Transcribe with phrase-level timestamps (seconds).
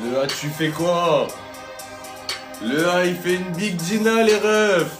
[0.00, 1.28] Le A, tu fais quoi?
[2.62, 4.98] Le A, il fait une big Gina, les refs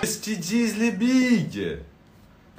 [0.00, 1.78] Qu'est-ce qu'ils disent, les bigs?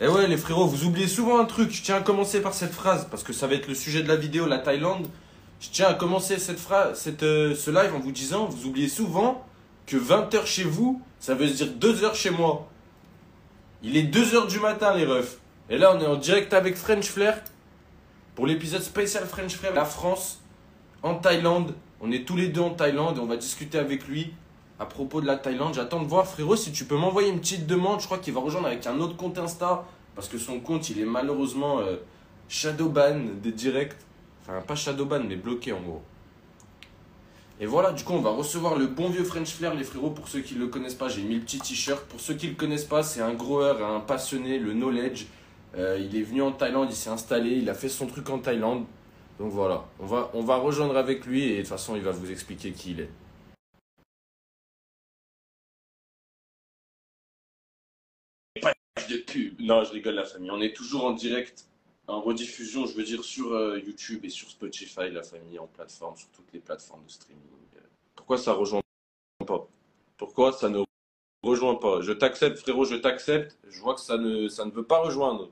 [0.01, 1.71] Eh ouais, les frérots, vous oubliez souvent un truc.
[1.71, 4.07] Je tiens à commencer par cette phrase, parce que ça va être le sujet de
[4.07, 5.07] la vidéo, la Thaïlande.
[5.59, 8.87] Je tiens à commencer cette phrase, cette, euh, ce live en vous disant, vous oubliez
[8.87, 9.43] souvent
[9.87, 12.69] que 20h chez vous, ça veut dire 2h chez moi.
[13.81, 15.37] Il est 2h du matin, les refs.
[15.69, 17.41] Et là, on est en direct avec French Flair
[18.35, 19.73] pour l'épisode spécial French Flair.
[19.73, 20.41] La France,
[21.01, 21.73] en Thaïlande.
[22.01, 24.33] On est tous les deux en Thaïlande et on va discuter avec lui
[24.79, 25.73] à propos de la Thaïlande.
[25.75, 28.01] J'attends de voir, frérot, si tu peux m'envoyer une petite demande.
[28.01, 30.99] Je crois qu'il va rejoindre avec un autre compte Insta parce que son compte, il
[30.99, 31.95] est malheureusement euh,
[32.49, 33.95] shadowban des directs.
[34.41, 36.01] Enfin, pas shadowban, mais bloqué en gros.
[37.61, 40.11] Et voilà, du coup, on va recevoir le bon vieux French Flair, les frérots.
[40.11, 42.05] Pour ceux qui ne le connaissent pas, j'ai mis le petit t-shirt.
[42.05, 45.25] Pour ceux qui ne le connaissent pas, c'est un grower, un passionné, le knowledge.
[45.75, 48.39] Euh, il est venu en Thaïlande, il s'est installé, il a fait son truc en
[48.39, 48.85] Thaïlande.
[49.39, 52.11] Donc voilà, on va, on va rejoindre avec lui et de toute façon, il va
[52.11, 53.09] vous expliquer qui il est.
[59.09, 59.59] de pub.
[59.59, 60.51] Non, je rigole, la famille.
[60.51, 61.65] On est toujours en direct,
[62.09, 66.17] en rediffusion, je veux dire, sur euh, YouTube et sur Spotify, la famille, en plateforme,
[66.17, 67.43] sur toutes les plateformes de streaming.
[68.15, 68.81] Pourquoi ça rejoint
[69.45, 69.67] pas?
[70.17, 70.83] Pourquoi ça ne
[71.43, 72.01] rejoint pas?
[72.01, 73.57] Je t'accepte, frérot, je t'accepte.
[73.67, 75.49] Je vois que ça ne, ça ne veut pas rejoindre.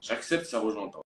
[0.00, 1.02] J'accepte, ça rejoint pas.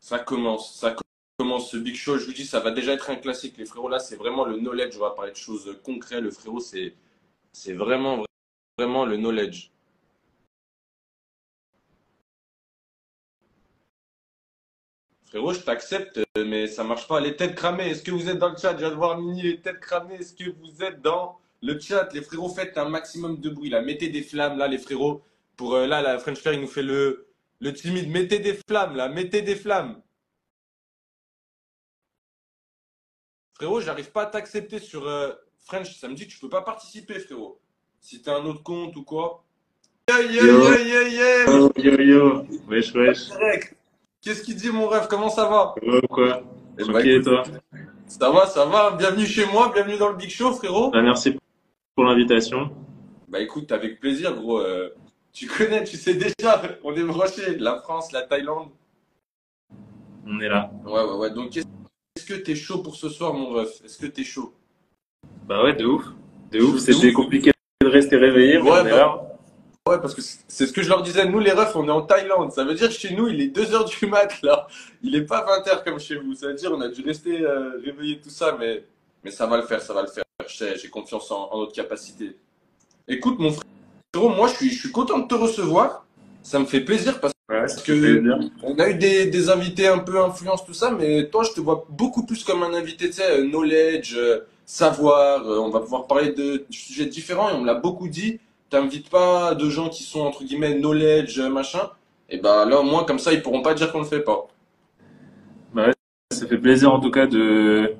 [0.00, 0.94] Ça commence, ça
[1.38, 2.18] commence ce Big Show.
[2.18, 3.56] Je vous dis, ça va déjà être un classique.
[3.56, 4.96] Les frérots, là, c'est vraiment le knowledge.
[4.96, 6.22] On va parler de choses concrètes.
[6.22, 6.94] Le frérot, c'est,
[7.52, 8.24] c'est vraiment,
[8.78, 9.70] vraiment le knowledge.
[15.26, 17.20] Frérot, je t'accepte, mais ça marche pas.
[17.20, 18.72] Les têtes cramées, est-ce que vous êtes dans le chat?
[18.72, 22.08] Je viens de voir Mini, les têtes cramées, est-ce que vous êtes dans le chat?
[22.12, 23.82] Les frérots, faites un maximum de bruit là.
[23.82, 25.22] Mettez des flammes là, les frérots.
[25.56, 27.26] Pour euh, là, la French Flair, il nous fait le,
[27.60, 28.08] le timide.
[28.08, 30.00] Mettez des flammes là, mettez des flammes.
[33.54, 35.98] Frérot, j'arrive pas à t'accepter sur euh, French.
[35.98, 37.58] Ça me dit que tu peux pas participer, frérot.
[38.00, 39.42] Si t'as un autre compte ou quoi.
[40.08, 40.62] Yeah, yeah, Yo.
[40.62, 41.68] yeah, yeah, yeah.
[41.76, 43.75] Yo yo, wesh wesh, Direct.
[44.26, 45.06] Qu'est-ce qu'il dit, mon rêve?
[45.08, 45.76] Comment ça va?
[45.86, 46.42] Ouais quoi?
[46.76, 47.44] Eh ben, Tranquille toi?
[48.08, 48.90] Ça va, ça va.
[48.90, 50.90] Bienvenue chez moi, bienvenue dans le Big Show, frérot.
[50.90, 51.36] Bah, Merci
[51.94, 52.72] pour l'invitation.
[53.28, 54.58] Bah écoute, avec plaisir, gros.
[54.58, 54.88] Euh,
[55.32, 57.56] tu connais, tu sais déjà, on est brochés.
[57.58, 58.70] La France, la Thaïlande.
[60.26, 60.72] On est là.
[60.84, 61.30] Ouais, ouais, ouais.
[61.30, 63.80] Donc, est-ce que t'es chaud pour ce soir, mon ref?
[63.84, 64.52] Est-ce que t'es chaud?
[65.46, 66.04] Bah ouais, de ouf.
[66.50, 69.25] De ouf, c'était compliqué de rester réveillé, mais est bah, là.
[69.86, 71.26] Ouais, parce que c'est ce que je leur disais.
[71.26, 72.50] Nous, les refs, on est en Thaïlande.
[72.50, 74.66] Ça veut dire que chez nous, il est 2h du mat, là.
[75.02, 76.34] Il est pas 20h comme chez vous.
[76.34, 78.84] Ça veut dire on a dû rester euh, réveillé tout ça, mais,
[79.22, 80.24] mais ça va le faire, ça va le faire.
[80.48, 82.36] J'ai confiance en, en notre capacité.
[83.06, 86.04] Écoute, mon frérot, moi, je suis, je suis content de te recevoir.
[86.42, 88.38] Ça me fait plaisir parce Ouais, que- plaisir.
[88.60, 91.60] qu'on a eu des, des invités un peu influence, tout ça, mais toi, je te
[91.60, 95.44] vois beaucoup plus comme un invité, tu sais, euh, knowledge, euh, savoir.
[95.46, 98.40] on va pouvoir parler de sujets différents et on me l'a beaucoup dit.
[98.70, 101.90] T'invites pas de gens qui sont, entre guillemets, knowledge, euh, machin.
[102.28, 104.48] Et ben là, au moins, comme ça, ils pourront pas dire qu'on le fait pas.
[105.72, 105.94] Bah ouais,
[106.32, 107.94] ça fait plaisir en tout cas de,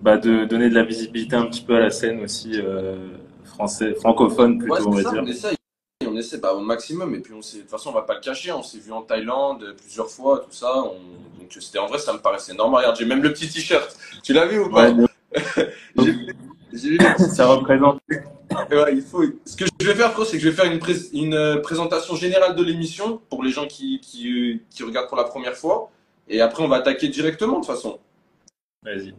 [0.00, 2.96] bah, de donner de la visibilité un petit peu à la scène aussi euh,
[3.44, 5.22] français, francophone Ouais, plutôt, on va ça, dire.
[5.22, 5.54] on essaie.
[6.06, 7.14] On essaie bah, au maximum.
[7.14, 8.52] Et puis, on s'est, de toute façon, on va pas le cacher.
[8.52, 10.76] On s'est vu en Thaïlande euh, plusieurs fois, tout ça.
[10.84, 12.80] On- donc, c'était en vrai, ça me paraissait normal.
[12.82, 13.96] Regarde, j'ai même le petit t-shirt.
[14.22, 14.90] Tu l'as vu ou pas?
[14.90, 15.08] Ouais, de-
[15.96, 16.12] J'ai
[17.18, 18.00] ça représente.
[18.70, 19.22] Ouais, il faut.
[19.44, 22.14] Ce que je vais faire, c'est que je vais faire une, pré- une euh, présentation
[22.16, 25.90] générale de l'émission pour les gens qui, qui, euh, qui regardent pour la première fois.
[26.28, 27.98] Et après, on va attaquer directement, de toute façon.
[28.82, 29.14] Vas-y.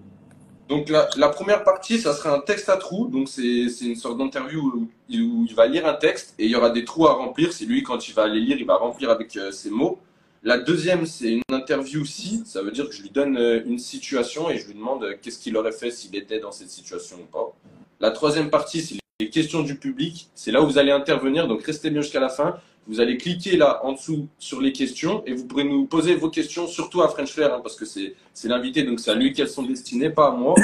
[0.67, 3.07] Donc, la, la première partie, ça sera un texte à trous.
[3.07, 3.41] Donc, c'est
[3.81, 6.69] une sorte d'interview où, il- où il va lire un texte et il y aura
[6.69, 7.51] des trous à remplir.
[7.53, 9.97] C'est lui, quand il va les lire, il va remplir avec euh, ses mots.
[10.41, 12.43] La deuxième, c'est une interview si.
[12.45, 15.15] Ça veut dire que je lui donne euh, une situation et je lui demande euh,
[15.21, 17.53] qu'est-ce qu'il aurait fait s'il était dans cette situation ou pas.
[17.99, 20.29] La troisième partie, c'est les questions du public.
[20.35, 22.55] C'est là où vous allez intervenir, donc restez bien jusqu'à la fin.
[22.87, 26.29] Vous allez cliquer là en dessous sur les questions et vous pourrez nous poser vos
[26.29, 28.15] questions, surtout à French Flair, hein, parce que c'est
[28.45, 30.55] l'invité, donc c'est à lui qu'elles sont destinées, pas à moi.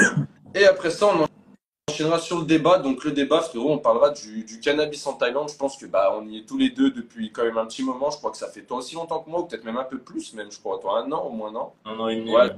[0.55, 1.27] Et après ça, on
[1.95, 2.79] enchaînera sur le débat.
[2.79, 5.49] Donc le débat, frérot, on parlera du, du cannabis en Thaïlande.
[5.49, 7.83] Je pense que bah on y est tous les deux depuis quand même un petit
[7.83, 8.09] moment.
[8.09, 9.97] Je crois que ça fait toi aussi longtemps que moi, ou peut-être même un peu
[9.97, 11.71] plus, même je crois, toi un an au moins, non?
[11.85, 12.35] Un an et demi.
[12.35, 12.51] Ouais.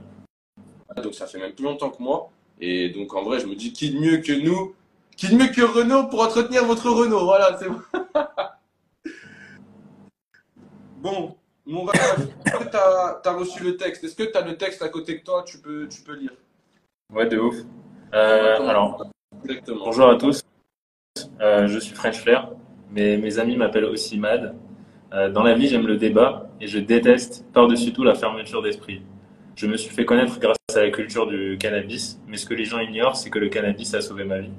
[1.02, 2.30] Donc ça fait même plus longtemps que moi.
[2.60, 4.74] Et donc en vrai, je me dis qui de mieux que nous,
[5.16, 7.26] qui de mieux que Renault pour entretenir votre Renault.
[7.26, 7.82] Voilà, c'est bon.
[10.98, 11.36] bon,
[11.66, 14.04] mon que t'as as reçu le texte?
[14.04, 15.44] Est-ce que t'as le texte à côté de toi?
[15.46, 16.32] Tu peux, tu peux lire.
[17.14, 17.56] Ouais, de ouf.
[18.14, 19.06] Euh, alors,
[19.46, 20.42] Bonjour à tous,
[21.42, 22.50] Euh, je suis French Flair,
[22.92, 24.56] mais mes amis m'appellent aussi Mad.
[25.14, 29.02] Euh, dans la vie, j'aime le débat et je déteste par-dessus tout la fermeture d'esprit.
[29.56, 32.66] Je me suis fait connaître grâce à la culture du cannabis, mais ce que les
[32.66, 34.52] gens ignorent, c'est que le cannabis a sauvé ma vie.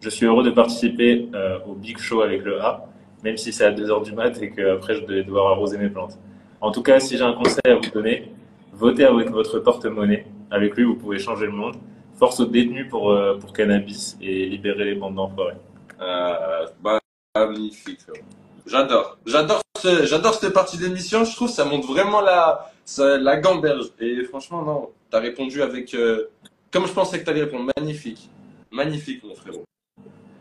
[0.00, 2.88] Je suis heureux de participer euh, au Big Show avec le A,
[3.24, 6.18] même si c'est à 2h du mat et qu'après je vais devoir arroser mes plantes.
[6.60, 8.32] En tout cas, si j'ai un conseil à vous donner,
[8.72, 10.26] votez avec votre porte-monnaie.
[10.50, 11.76] Avec lui, vous pouvez changer le monde.
[12.20, 15.56] Force aux détenus pour, euh, pour cannabis et libérer les bandes d'enfoirés.
[16.02, 17.00] Euh, bah,
[17.34, 18.02] magnifique.
[18.02, 18.20] frérot.
[18.66, 19.16] J'adore.
[19.24, 21.24] J'adore j'adore cette partie de l'émission.
[21.24, 23.86] Je trouve que ça montre vraiment la, la gamberge.
[24.00, 24.90] Et franchement, non.
[25.10, 26.28] T'as répondu avec, euh,
[26.70, 27.70] comme je pensais que t'allais répondre.
[27.74, 28.28] Magnifique.
[28.70, 29.64] Magnifique, mon frérot.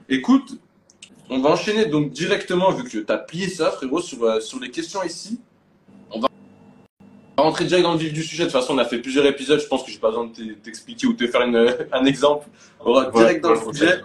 [0.10, 0.60] Écoute,
[1.30, 5.02] on va enchaîner donc directement, vu que t'as plié ça, frérot, sur, sur les questions
[5.04, 5.40] ici.
[7.42, 8.46] Rentrer direct dans le vif du sujet.
[8.46, 9.60] De toute façon, on a fait plusieurs épisodes.
[9.60, 12.48] Je pense que j'ai pas besoin de t'expliquer ou te faire une, un exemple.
[12.80, 14.02] On va direct dans le sujet.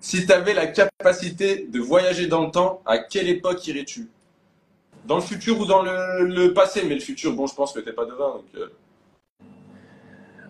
[0.00, 4.08] Si tu avais la capacité de voyager dans le temps, à quelle époque irais-tu?
[5.06, 6.82] Dans le futur ou dans le, le passé?
[6.86, 8.34] Mais le futur, bon, je pense que t'es pas devin.
[8.34, 8.66] Donc, euh,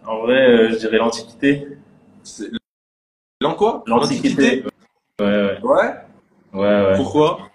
[0.07, 1.67] En vrai, euh, je dirais l'Antiquité.
[3.41, 3.83] L'an quoi?
[3.87, 4.65] L'Antiquité.
[5.21, 5.95] Ouais, ouais, Ouais?
[6.53, 6.93] ouais, ouais.
[6.97, 7.51] Pourquoi?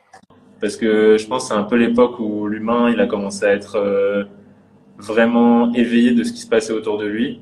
[0.59, 3.53] Parce que je pense que c'est un peu l'époque où l'humain, il a commencé à
[3.53, 4.23] être euh,
[4.97, 7.41] vraiment éveillé de ce qui se passait autour de lui.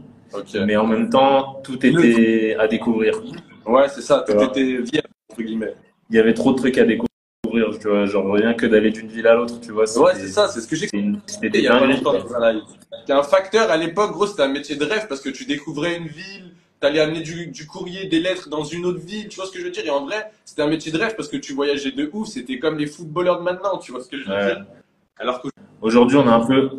[0.66, 3.22] Mais en même temps, tout était à découvrir.
[3.66, 4.24] Ouais, c'est ça.
[4.28, 5.76] Tout était vierge, entre guillemets.
[6.10, 8.06] Il y avait trop de trucs à découvrir, tu vois.
[8.06, 9.84] Genre rien que d'aller d'une ville à l'autre, tu vois.
[10.00, 10.48] Ouais, c'est ça.
[10.48, 12.64] C'est ce que j'ai C'était une- c'était il y a pas longtemps un live.
[13.00, 15.98] C'était un facteur à l'époque, gros, c'était un métier de rêve parce que tu découvrais
[15.98, 19.46] une ville, t'allais amener du, du courrier, des lettres dans une autre ville, tu vois
[19.46, 21.38] ce que je veux dire Et en vrai, c'était un métier de rêve parce que
[21.38, 24.26] tu voyageais de ouf, c'était comme les footballeurs de maintenant, tu vois ce que je
[24.26, 24.46] veux Ouais.
[24.46, 24.66] dire
[25.20, 25.48] Alors que
[25.82, 26.70] Aujourd'hui, on a un peu,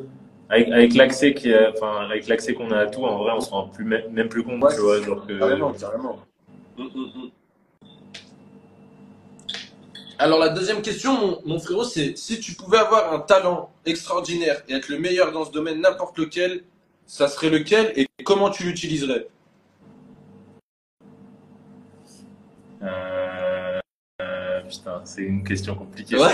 [0.48, 3.50] avec, avec l'accès qui enfin, avec l'accès qu'on a à tout, en vrai, on se
[3.50, 4.98] rend plus, même même plus compte, Ouais, tu vois.
[4.98, 6.18] c'est Genre que, Carrément, carrément.
[6.78, 7.30] Hum, hum, hum.
[10.18, 14.62] Alors la deuxième question, mon, mon frérot, c'est si tu pouvais avoir un talent extraordinaire
[14.68, 16.62] et être le meilleur dans ce domaine, n'importe lequel,
[17.06, 19.26] ça serait lequel et comment tu l'utiliserais?
[22.82, 23.80] Euh,
[24.22, 26.16] euh, putain, c'est une question compliquée.
[26.16, 26.30] Ouais.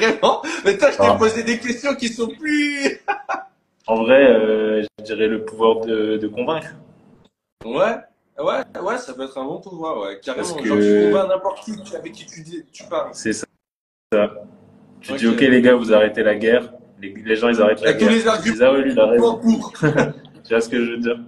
[0.00, 0.42] Carrément.
[0.64, 1.16] Mais toi, je t'ai Ah.
[1.18, 3.00] posé des questions qui sont plus.
[3.86, 6.68] En vrai, euh, je dirais le pouvoir de, de convaincre.
[7.64, 7.96] Ouais.
[8.38, 10.46] Ouais, ouais, ça peut être un bon pouvoir, ouais, carrément.
[10.46, 13.08] Parce Genre, que- tu convaincs n'importe qui avec qui tu, dis, tu parles.
[13.14, 13.46] C'est ça.
[14.12, 14.30] ça.
[15.00, 16.72] Tu dis, ok, les gars, vous arrêtez la guerre.
[17.00, 18.14] Les, les gens, ils arrêtent la Avec tous guerre.
[18.14, 19.38] les Ils arguments disent, ah oui, lui, il a raison.
[19.38, 19.72] pour.
[20.44, 21.18] Tu vois ce que je veux dire?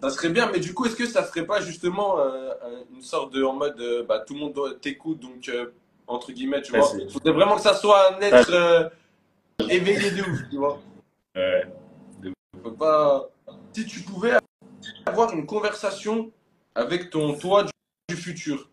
[0.00, 3.02] Ça serait bien, mais du coup, est-ce que ça ferait pas justement euh, un- une
[3.02, 5.72] sorte de en mode euh, bah, tout le monde t'écoute, donc euh,
[6.08, 6.82] entre guillemets, tu vois.
[6.82, 8.88] c'est- Faudrait vraiment que ça soit un être euh,
[9.68, 10.80] éveillé de ouf, tu vois.
[11.36, 11.64] Ouais.
[12.62, 13.28] Faut pas.
[13.72, 14.32] Si tu pouvais
[15.06, 16.32] avoir une conversation
[16.74, 17.70] avec ton toi du,
[18.08, 18.68] du futur,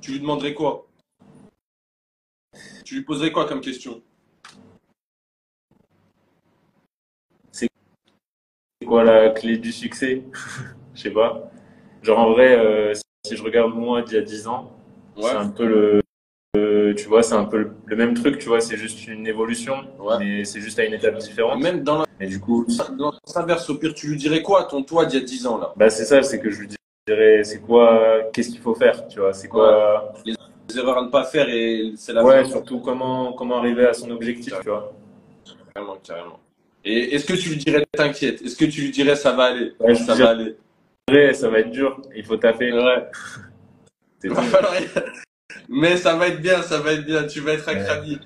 [0.00, 0.86] tu lui demanderais quoi?
[2.84, 4.02] Tu lui poserais quoi comme question?
[7.52, 7.68] C'est
[8.86, 10.24] quoi la clé du succès?
[10.94, 11.50] Je sais pas.
[12.02, 12.94] Genre, en vrai, euh,
[13.26, 14.75] si je regarde moi d'il y a 10 ans,
[15.16, 15.30] Ouais.
[15.30, 16.00] c'est un peu le,
[16.56, 19.26] euh, tu vois, c'est un peu le, le même truc, tu vois, c'est juste une
[19.26, 20.16] évolution, Ouais.
[20.18, 21.62] mais c'est juste à une étape différente.
[21.62, 22.66] Même dans Et du coup,
[23.34, 25.58] l'inverse, au pire, tu lui dirais quoi à ton toi d'il y a 10 ans
[25.58, 25.72] là?
[25.76, 26.68] Bah, c'est ça, c'est que je lui
[27.06, 31.10] dirais, c'est quoi, qu'est-ce qu'il faut faire, tu vois, c'est quoi, Les erreurs à ne
[31.10, 32.50] pas faire et c'est la ouais, fin.
[32.50, 34.92] surtout comment, comment arriver à son objectif, tu vois.
[35.74, 36.40] Carrément, carrément.
[36.84, 39.72] Et est-ce que tu lui dirais t'inquiète Est-ce que tu lui dirais ça va aller?
[39.80, 40.56] Ouais, Ça va aller.
[41.34, 42.72] Ça va être dur, il faut taper.
[42.72, 43.06] Ouais.
[45.68, 47.26] Mais ça va être bien, ça va être bien.
[47.26, 47.82] Tu vas être Ouais.
[47.84, 48.18] crânier.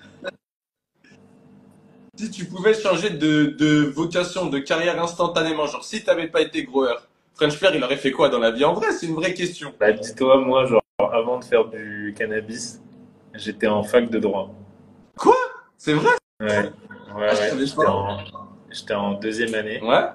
[2.17, 6.65] Si tu pouvais changer de, de vocation, de carrière instantanément, genre si t'avais pas été
[6.65, 8.65] groweur, French Flair, il aurait fait quoi dans la vie?
[8.65, 9.73] En vrai, c'est une vraie question.
[9.81, 12.83] Bah, dis-toi, moi, genre, avant de faire du cannabis,
[13.35, 14.55] j'étais en fac de droit.
[15.79, 16.11] C'est vrai?
[16.41, 16.71] Ouais, ouais,
[17.17, 17.51] Ah, ouais.
[17.67, 18.19] J'étais en,
[18.71, 19.81] j'étais en deuxième année.
[19.83, 20.09] Ouais.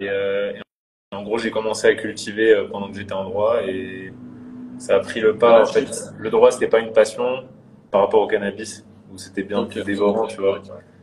[0.00, 3.62] Et, euh, et en gros, j'ai commencé à cultiver euh, pendant que j'étais en droit
[3.62, 4.12] et
[4.78, 5.62] ça a pris le pas.
[5.62, 5.88] En fait,
[6.18, 7.44] le droit, c'était pas une passion
[7.90, 10.60] par rapport au cannabis, où c'était bien plus dévorant, tu vois.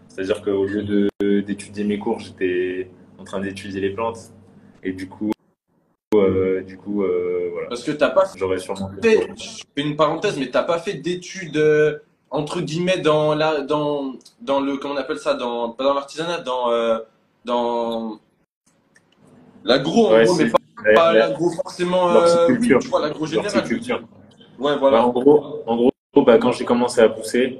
[0.07, 1.09] C'est-à-dire qu'au lieu
[1.41, 4.19] d'étudier mes cours, j'étais en train d'étudier les plantes.
[4.83, 5.31] Et du coup,
[6.15, 7.69] euh, du coup, euh, voilà.
[7.69, 10.95] Parce que t'as pas J'aurais sûrement fait, je fais une parenthèse, mais t'as pas fait
[10.95, 11.99] d'études euh,
[12.29, 16.39] entre guillemets dans la, dans, dans le, comment on appelle ça, dans, pas dans l'artisanat,
[16.39, 16.71] dans,
[17.45, 18.19] dans
[19.63, 20.45] l'agro en Ouais, gros, c'est-
[20.83, 23.63] mais pas, l'agro forcément, euh, oui, tu vois, l'agro général.
[23.65, 25.05] Ouais, Bah, voilà.
[25.05, 25.91] en gros, en gros
[26.25, 27.59] bah, quand j'ai commencé à pousser,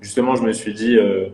[0.00, 1.28] justement, je me suis dit, euh,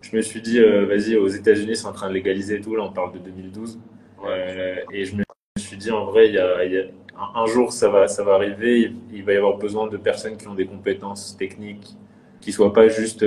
[0.00, 2.74] je me suis dit, euh, vas-y, aux États-Unis, c'est en train de légaliser et tout.
[2.74, 3.78] Là, on parle de 2012.
[4.22, 4.28] Ouais.
[4.28, 5.22] Euh, et je me
[5.58, 6.84] suis dis en vrai, il y a, il y a-
[7.16, 9.96] un, un jour ça va, ça va arriver, il, il va y avoir besoin de
[9.96, 11.96] personnes qui ont des compétences techniques,
[12.40, 13.24] qui soient pas juste,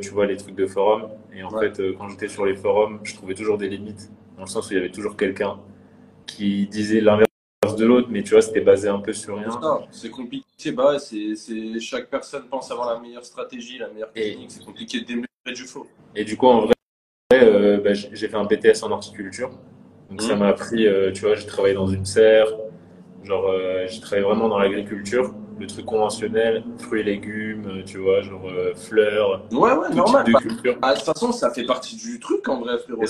[0.00, 1.08] tu vois, les trucs de forum.
[1.34, 1.70] Et en Ouais.
[1.72, 4.10] fait, quand j'étais sur les forums, je trouvais toujours des limites,
[4.42, 5.56] dans le sens où il y avait toujours quelqu'un
[6.26, 7.28] qui disait l'inverse
[7.78, 9.60] de l'autre, mais tu vois, c'était basé un peu sur rien.
[9.92, 14.64] C'est compliqué, bah c'est, chaque personne pense avoir la meilleure stratégie, la meilleure technique, c'est
[14.64, 15.86] compliqué de démesurer du faux.
[16.16, 16.74] Et du coup, en vrai,
[17.34, 19.50] euh, bah, j'ai fait un BTS en horticulture.
[20.10, 20.40] Donc ça Mhm.
[20.40, 22.48] m'a appris, euh, tu vois, j'ai travaillé dans une serre,
[23.22, 28.22] genre euh, j'ai travaillé vraiment dans l'agriculture, le truc conventionnel, fruits et légumes, tu vois,
[28.22, 30.24] genre fleurs, Ouais, ouais, normal.
[30.32, 30.78] Bah, de culture.
[30.82, 33.04] ah, de toute façon, ça fait partie du truc en vrai, frérot.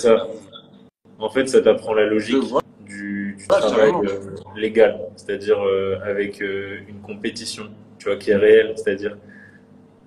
[1.23, 2.43] En fait, ça t'apprend la logique
[2.85, 4.21] du, du Ouais, travail euh,
[4.57, 9.17] légal, c'est-à-dire euh, avec euh, une compétition, tu vois, qui est réelle, c'est-à-dire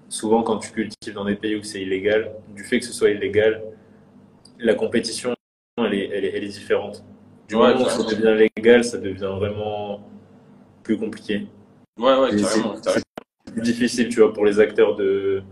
[0.10, 3.10] souvent quand tu cultives dans des pays où c'est illégal, du fait que ce soit
[3.12, 3.64] illégal,
[4.60, 5.34] la compétition,
[5.78, 7.04] elle est, elle est, elle est différente.
[7.48, 10.02] Du Ouais, moment où ça devient légal, ça devient vraiment
[10.84, 11.48] plus compliqué.
[12.00, 12.76] Ouais, ouais, carrément.
[12.84, 13.04] c'est-
[13.54, 15.44] plus difficile, tu vois, pour les acteurs de,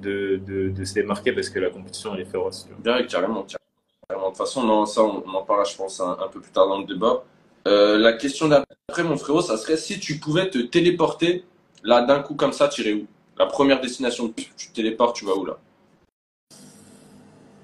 [0.00, 2.66] de, de, de se démarquer parce que la compétition, elle est féroce.
[2.68, 2.94] tu vois.
[2.96, 3.61] Ouais, carrément, carrément.
[4.10, 6.52] De toute façon, non, ça, on, on en parlera, je pense, un, un peu plus
[6.52, 7.22] tard dans le débat.
[7.68, 11.44] Euh, la question d'après, mon frérot, ça serait si tu pouvais te téléporter,
[11.82, 13.06] là, d'un coup, comme ça, tu irais où?
[13.38, 15.56] La première destination, tu tu te téléportes, tu vas où, là?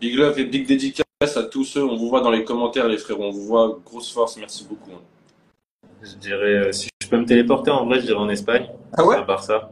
[0.00, 2.98] Big love et big dédicace à tous ceux, on vous voit dans les commentaires, les
[2.98, 4.92] frérots, on vous voit, grosse force, merci beaucoup.
[4.92, 5.00] hein.
[6.02, 9.04] Je dirais, euh, si je peux me téléporter, en vrai, je dirais en Espagne, Ah
[9.04, 9.16] ouais?
[9.16, 9.70] À Barça.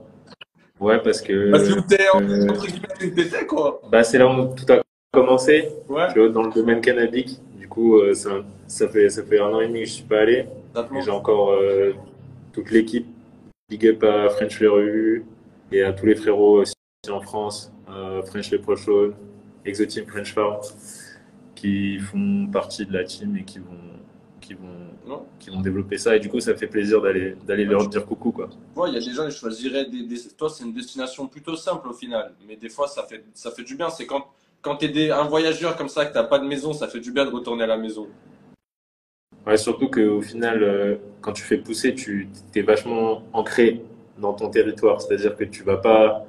[0.81, 4.27] Ouais, parce que Parce que t'es, euh, entre guillemets, tu t'étais, quoi bah, c'est là
[4.29, 4.83] où tout a
[5.21, 7.41] commencé, Ouais, tu vois, dans le domaine cannabique.
[7.59, 8.31] Du coup, euh, ça,
[8.67, 10.47] ça, fait, ça fait un an et demi que je suis pas allé.
[11.05, 11.93] j'ai encore euh,
[12.53, 13.07] toute l'équipe.
[13.69, 15.25] Big up à French Les Revues
[15.73, 16.75] et à tous les frérots aussi
[17.11, 19.13] en France, à French Les Prochaines,
[19.65, 20.59] Exoteam French Farm,
[21.55, 23.65] qui font partie de la team et qui vont,
[24.41, 25.25] qui vont, Non.
[25.41, 26.15] qui vont développer ça.
[26.15, 28.49] Et du coup, ça fait plaisir d'aller, d'aller leur dire coucou, quoi.
[28.77, 31.57] Ouais, il y a des gens qui choisiraient des, des- Toi, c'est une destination plutôt
[31.57, 32.35] simple au final.
[32.47, 33.91] Mais des fois, ça fait, ça fait du bien.
[33.91, 34.27] C'est quand,
[34.67, 37.13] quand t'es des- un voyageur comme ça, que t'as pas de maison, ça fait du
[37.13, 38.09] bien de retourner à la maison.
[39.47, 43.81] Ouais, surtout qu'au final, euh, quand tu fais pousser, tu es vachement ancré
[44.19, 45.01] dans ton territoire.
[45.01, 46.25] C'est-à-dire que tu vas pas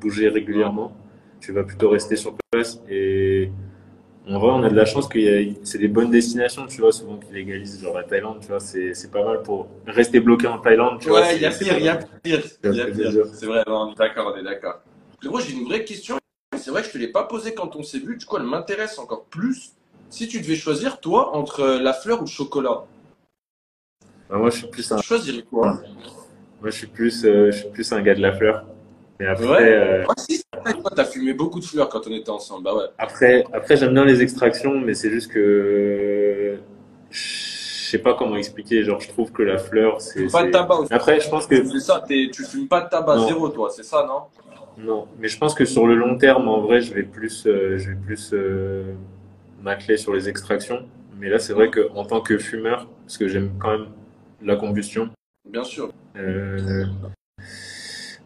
[0.00, 0.92] bouger régulièrement.
[1.40, 2.80] Tu vas plutôt rester sur place.
[2.88, 3.50] Et
[4.28, 5.18] en vrai, on a de la chance que
[5.64, 9.10] c'est des bonnes destinations, tu vois, souvent qui légalisent, genre la Thaïlande, tu vois, c'est
[9.10, 11.10] pas mal pour rester bloqué en Thaïlande, tu.
[11.10, 12.42] Ouais, il y a pire, il y a pire.
[12.62, 13.26] Il y a pire.
[13.32, 14.82] C'est vrai, on est d'accord, on est d'accord.
[15.18, 16.21] Frérot, j'ai une vraie question.
[16.62, 18.16] C'est vrai que je te l'ai pas posée quand on s'est vu.
[18.16, 19.72] Du coup, elle m'intéresse encore plus.
[20.10, 22.84] Si tu devais choisir, toi, entre la fleur ou le chocolat,
[24.30, 25.80] Bah, moi, je suis plus un, tu choisirais quoi?
[26.60, 28.64] Moi, je suis plus, euh, je suis plus un gars de la fleur.
[29.18, 29.60] Mais après, Ouais.
[29.60, 32.62] euh, Ah, si, c'est vrai, toi, t'as fumé beaucoup de fleurs quand on était ensemble.
[32.62, 32.84] Bah ouais.
[32.96, 36.60] Après, après j'aime bien les extractions, mais c'est juste que
[37.10, 37.28] je
[37.90, 38.84] sais pas comment expliquer.
[38.84, 40.30] Genre, je trouve que la fleur, c'est.
[40.30, 40.92] Pas de tabac aussi.
[40.92, 43.26] Après, je pense que C'est ça, tu fumes pas de tabac, Non.
[43.26, 44.22] zéro, toi, c'est ça, non?
[44.82, 47.78] Non, mais je pense que sur le long terme, en vrai, je vais plus, euh,
[47.78, 48.94] je vais plus euh,
[49.62, 50.88] m'atteler sur les extractions.
[51.18, 53.88] Mais là, c'est vrai que en tant que fumeur, parce que j'aime quand même
[54.42, 55.10] la combustion.
[55.48, 55.92] Bien sûr.
[56.16, 56.84] euh,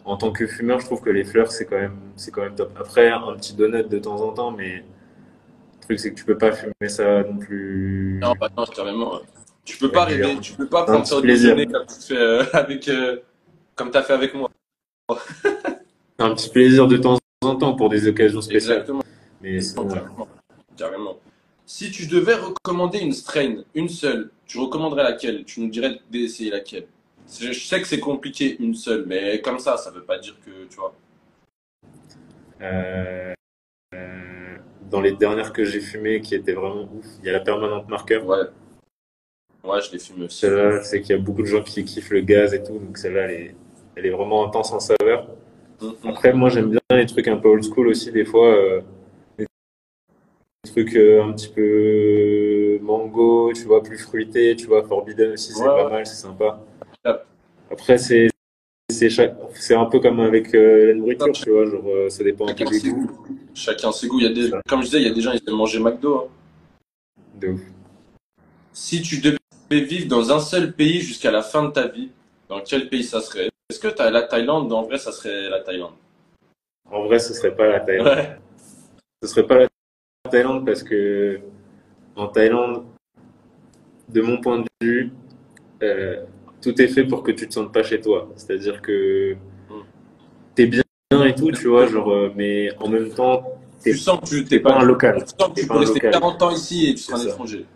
[0.07, 2.55] en tant que fumeur, je trouve que les fleurs, c'est quand même, c'est quand même
[2.55, 2.73] top.
[2.79, 6.39] Après, un petit donut de temps en temps, mais le truc, c'est que tu peux
[6.39, 8.19] pas fumer ça non plus.
[8.23, 9.21] Non, bah non, carrément.
[9.65, 12.45] Tu peux pas rêver, tu peux pas prendre ça au déjeuner comme tu fais euh,
[12.53, 13.19] avec, euh,
[13.75, 14.49] comme t'as fait avec moi.
[16.19, 18.79] Un petit plaisir de temps en temps pour des occasions spéciales.
[18.79, 19.03] Exactement.
[19.43, 19.89] Mais sinon.
[19.89, 20.29] Carrément.
[20.77, 21.19] Carrément.
[21.67, 25.45] Si tu devais recommander une strain, une seule, tu recommanderais laquelle?
[25.45, 26.87] Tu nous dirais d'essayer laquelle
[27.29, 30.67] Je sais que c'est compliqué, une seule, mais comme ça, ça veut pas dire que,
[30.71, 30.95] tu vois.
[32.63, 33.35] Euh,
[33.95, 34.57] euh,
[34.91, 37.89] dans les dernières que j'ai fumées qui étaient vraiment ouf, il y a la permanente
[37.89, 38.25] marqueur.
[38.25, 38.39] Ouais.
[39.65, 40.39] Ouais, je l'ai fumé aussi.
[40.39, 42.97] Celle-là, c'est qu'il y a beaucoup de gens qui kiffent le gaz et tout, donc
[42.97, 43.57] celle-là, elle est,
[43.97, 45.29] elle est vraiment intense en saveur.
[46.05, 48.47] Après, moi, j'aime bien les trucs un peu old school aussi, des fois.
[48.55, 48.81] euh,
[49.39, 49.47] des
[50.73, 55.61] trucs euh, un petit peu mango, tu vois, plus fruité, tu vois, Forbidden aussi, c'est
[55.61, 55.91] Ouais, pas ouais.
[55.91, 56.61] mal, c'est sympa.
[57.71, 58.29] Après, c'est
[58.89, 62.55] c'est un peu comme avec euh, la nourriture, tu vois, genre, euh, ça dépend un
[62.55, 63.07] peu Chacun des goûts.
[63.07, 63.39] goûts.
[63.55, 64.21] Chacun ses goûts.
[64.21, 65.81] Il y a des, comme je disais, il y a des gens qui aiment manger
[65.81, 66.17] McDo.
[66.19, 66.29] hein.
[67.41, 67.61] De ouf.
[68.73, 69.39] Si tu devais
[69.71, 72.11] vivre dans un seul pays jusqu'à la fin de ta vie,
[72.49, 73.49] dans quel pays ça serait?
[73.69, 74.73] Est-ce que t'as la Thaïlande?
[74.73, 75.95] En vrai, ça serait la Thaïlande.
[76.91, 78.07] En vrai, ce serait pas la Thaïlande.
[78.07, 78.37] Ouais.
[79.23, 79.69] Ce serait pas la
[80.31, 81.41] Thaïlande parce que
[82.15, 82.85] en Thaïlande,
[84.09, 85.13] de mon point de vue,
[85.83, 86.25] euh,
[86.63, 88.29] tout est fait pour que tu te sentes pas chez toi.
[88.37, 89.35] C'est-à-dire que
[89.69, 89.81] Mm.
[90.55, 90.83] t'es bien
[91.25, 94.61] et tout, tu vois, genre, euh, mais en même temps, Tu sens que tu t'es
[94.61, 95.25] pas un local.
[95.25, 96.13] Tu sens que tu pas peux rester local.
[96.13, 97.67] 40 ans ici et tu seras un étranger.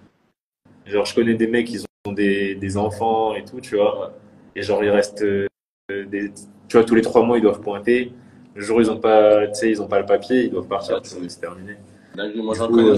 [0.87, 4.13] Genre, je connais des mecs, ils ont des, des enfants et tout, tu vois.
[4.57, 5.47] Et genre, ils restent euh,
[6.05, 6.31] des,
[6.69, 8.13] tu vois, tous les trois mois, ils doivent pointer.
[8.55, 11.01] Le jour où ils ont pas, ils ont pas le papier, ils doivent partir, Ouais,
[11.05, 11.77] c'est terminé.
[12.15, 12.97] Dinguerie, moi j'en connais euh,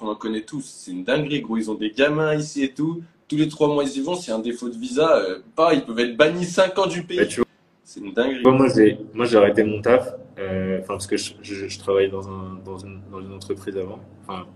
[0.00, 0.64] en connaît tous.
[0.64, 1.56] C'est une dinguerie, gros.
[1.56, 3.02] Ils ont des gamins ici et tout.
[3.28, 4.14] Tous les trois mois, ils y vont.
[4.16, 6.86] S'il y a un défaut de visa, euh, pas, ils peuvent être bannis 5 ans
[6.86, 7.18] du pays.
[7.18, 7.44] Bah,
[7.84, 8.42] C'est une dinguerie.
[8.44, 12.28] moi, j'ai, moi, j'ai arrêté mon taf, euh, parce que je, je, je travaillais dans
[12.28, 14.00] un, dans une, dans une entreprise avant,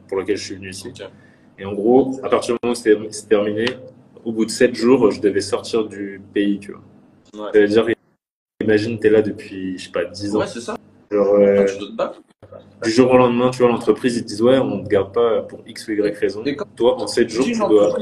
[0.09, 0.93] pour laquelle je suis venu ici.
[1.59, 3.67] Et en gros, à partir du moment où c'était terminé,
[4.25, 6.83] au bout de sept jours, je devais sortir du pays, tu vois.
[7.39, 7.51] Ouais.
[7.53, 7.87] Ça veut dire,
[8.63, 10.41] imagine, t'es là depuis, je sais pas, 10 ans.
[10.41, 10.77] Ouais, c'est ça.
[11.11, 12.21] Genre, euh, tu dois te battre.
[12.83, 15.43] du jour au lendemain, tu vois, l'entreprise, ils te disent, ouais, on te garde pas
[15.43, 16.43] pour X ou Y raison.
[16.45, 17.99] Et quand Toi, en 7 tu jours, tu dois.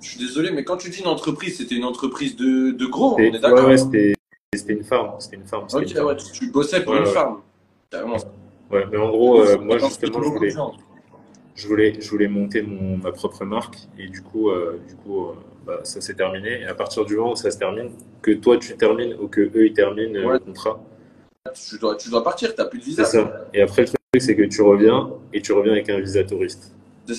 [0.00, 3.14] je suis désolé, mais quand tu dis une entreprise, c'était une entreprise de, de gros,
[3.14, 4.14] on est ouais, d'accord ouais, c'était
[4.54, 5.12] c'était une farm.
[5.20, 5.66] C'était une farm.
[5.72, 6.06] Ok, une farm.
[6.08, 7.10] ouais, tu, tu bossais pour Ouais, une ouais.
[7.12, 7.40] farm.
[7.90, 8.16] Carrément.
[8.70, 10.56] Ouais, mais en gros, euh, moi, justement, je voulais, tu.
[11.60, 13.76] Je voulais, je voulais monter mon, ma propre marque.
[13.98, 15.34] Et du coup, euh, du coup euh,
[15.66, 16.60] bah, ça s'est terminé.
[16.62, 17.90] Et à partir du moment où ça se termine,
[18.22, 20.32] que toi, tu termines ou que eux, ils terminent euh, Ouais.
[20.34, 20.80] le contrat,
[21.54, 23.04] Tu dois, tu dois partir, t'as plus de c'est visa.
[23.04, 23.46] ça.
[23.52, 26.74] Et après, le truc, c'est que tu reviens et tu reviens avec un visa touriste.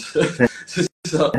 [0.65, 1.31] C'est ça.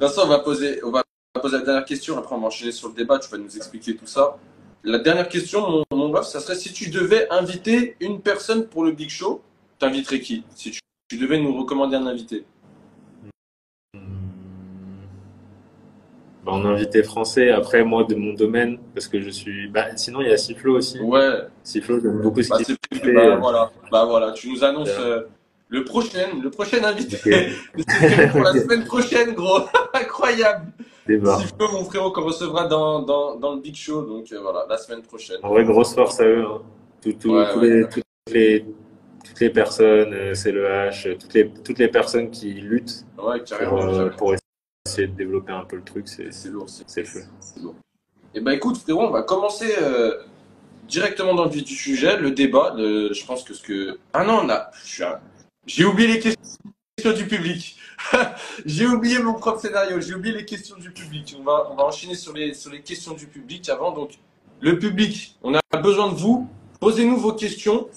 [0.00, 1.02] Vincent, on va poser, on va
[1.42, 2.16] poser la dernière question.
[2.16, 3.18] Après, on va enchaîner sur le débat.
[3.18, 4.38] Tu vas nous expliquer tout ça.
[4.84, 8.92] La dernière question, mon, mon ça serait si tu devais inviter une personne pour le
[8.92, 9.42] Big Show,
[9.78, 12.44] t'inviterais qui Si tu, tu devais nous recommander un invité.
[13.94, 13.98] Hmm.
[16.44, 19.68] Bah, en invité français, après, moi, de mon domaine, parce que je suis.
[19.68, 21.00] Bah, sinon, il y a Siflo aussi.
[21.00, 21.30] Ouais,
[21.64, 23.12] Siflo, j'aime beaucoup ce bah, qu'il fait.
[23.12, 23.70] Bah, voilà.
[23.90, 24.32] Bah, voilà.
[24.32, 25.22] Tu nous annonces euh,
[25.68, 27.16] le prochain, le prochain invité.
[28.32, 29.60] Pour la semaine prochaine, gros.
[29.94, 30.66] Incroyable.
[31.06, 31.38] Débat.
[31.38, 34.02] Siflo, mon frérot, qu'on recevra dans, dans, dans le Big Show.
[34.02, 35.38] Donc, euh, voilà, la semaine prochaine.
[35.42, 36.44] En vrai, grosse force à eux.
[36.46, 36.60] Hein.
[37.00, 37.68] Tout- tout- Ouais, tous ouais.
[37.70, 38.64] les- toutes, les,
[39.24, 43.38] toutes les personnes, euh, c'est le H, toutes les, toutes les personnes qui luttent Ouais,
[43.38, 43.82] pour, carrément.
[43.82, 44.34] euh, pour
[44.86, 46.68] essayer de développer un peu le truc, c'est lourd.
[46.68, 47.22] c'est- feu.
[47.62, 47.74] Lourd.
[48.34, 50.22] Eh ben écoute frérot, on va commencer euh,
[50.88, 52.74] directement dans le vif du sujet, le débat.
[52.76, 54.70] le- je pense que ce que ah non, on a,
[55.66, 57.76] j'ai oublié les questions du public.
[58.64, 60.00] j'ai oublié mon propre scénario.
[60.00, 61.36] J'ai oublié les questions du public.
[61.38, 63.92] On va on va enchaîner sur les sur les questions du public avant.
[63.92, 64.12] Donc
[64.60, 66.48] le public, on a besoin de vous.
[66.80, 67.88] Posez-nous vos questions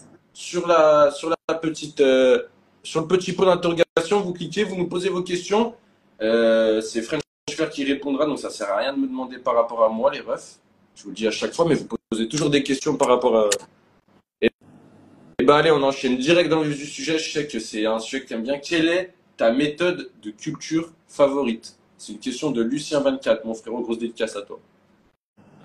[0.41, 2.43] sur la sur la petite euh,
[2.84, 4.21] sur le petit pot d'interrogation.
[4.21, 5.75] Vous cliquez, vous nous posez vos questions.
[6.21, 9.56] Euh, c'est French Flair qui répondra, donc ça sert à rien de me demander par
[9.56, 10.60] rapport à moi, les refs.
[10.95, 13.38] Je vous le dis à chaque fois, mais vous posez toujours des questions par rapport
[13.38, 13.49] à.
[14.41, 14.49] Et,
[15.39, 17.19] et ben allez, on enchaîne direct dans le vif du sujet.
[17.19, 18.58] Je sais que c'est un sujet que tu aimes bien.
[18.58, 21.77] Quelle est ta méthode de culture favorite?
[21.97, 24.60] C'est une question de Lucien24, mon frérot, grosse dédicace à toi.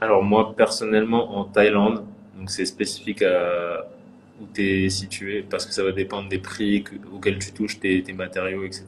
[0.02, 2.04] Alors moi, personnellement, en Thaïlande,
[2.36, 3.86] donc c'est spécifique à
[4.40, 7.80] où tu es situé, parce que ça va dépendre des prix que- auxquels tu touches
[7.80, 8.84] tes, tes matériaux, etc.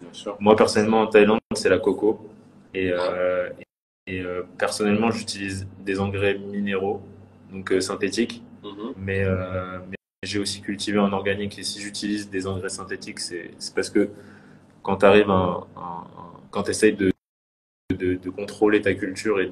[0.00, 0.36] Bien sûr.
[0.40, 2.28] Moi, personnellement, en Thaïlande, c'est la coco.
[2.74, 3.48] Et, euh,
[4.06, 7.02] et euh, personnellement, j'utilise des engrais minéraux,
[7.52, 8.42] donc euh, synthétiques.
[8.64, 8.92] Mhm.
[8.96, 9.24] Mais,
[9.88, 11.58] mais j'ai aussi cultivé en organique.
[11.58, 14.10] Et si j'utilise des engrais synthétiques, c'est parce que
[14.82, 17.12] quand tu arrives un, un- un- quand tu essayes de,
[17.96, 19.50] de, de contrôler ta culture et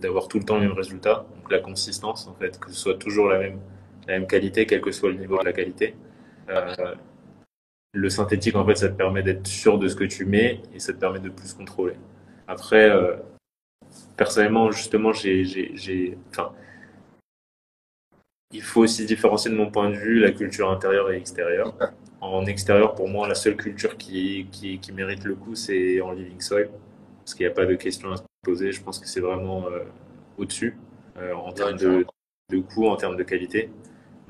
[0.00, 2.94] d'avoir tout le temps le même résultat, donc la consistance, en fait, que ce soit
[2.98, 3.58] toujours la même,
[4.08, 5.94] la même qualité, quel que soit le niveau de la qualité.
[6.48, 6.94] euh,
[7.92, 10.78] le synthétique, en fait, ça te permet d'être sûr de ce que tu mets et
[10.78, 11.94] ça te permet de plus contrôler.
[12.46, 13.16] Après, euh,
[14.16, 16.52] personnellement, justement, j'ai, enfin,
[18.52, 21.74] il faut aussi différencier de mon point de vue la culture intérieure et extérieure.
[22.20, 26.40] En extérieur, pour moi, la seule culture qui, qui, mérite le coup, c'est en living
[26.40, 26.70] soil,
[27.18, 28.72] parce qu'il n'y a pas de question à se poser.
[28.72, 29.84] Je pense que c'est vraiment euh,
[30.36, 30.76] au-dessus
[31.16, 32.06] en termes de,
[32.50, 33.70] de coût, en termes de qualité.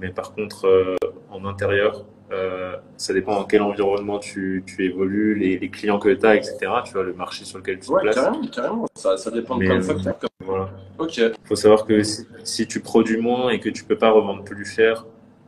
[0.00, 0.96] Mais par contre, euh,
[1.30, 6.10] en intérieur, euh, ça dépend dans quel environnement tu, tu évolues, les, les clients que
[6.10, 6.56] tu as, etc.
[6.84, 8.14] Tu vois, le marché sur lequel tu te places.
[8.14, 8.86] carrément, carrément.
[8.94, 10.14] Ça, ça dépend de plein de euh, facteurs.
[10.20, 10.70] comme- Voilà.
[10.98, 11.16] Ok.
[11.18, 14.44] Il faut savoir que si, si tu produis moins et que tu peux pas revendre
[14.44, 15.04] plus cher,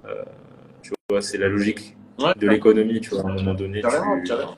[0.06, 0.22] euh,
[0.82, 3.80] tu vois, c'est la logique Ouais, de l'économie, tu vois, à un moment donné.
[3.80, 4.56] carrément, tu, carrément.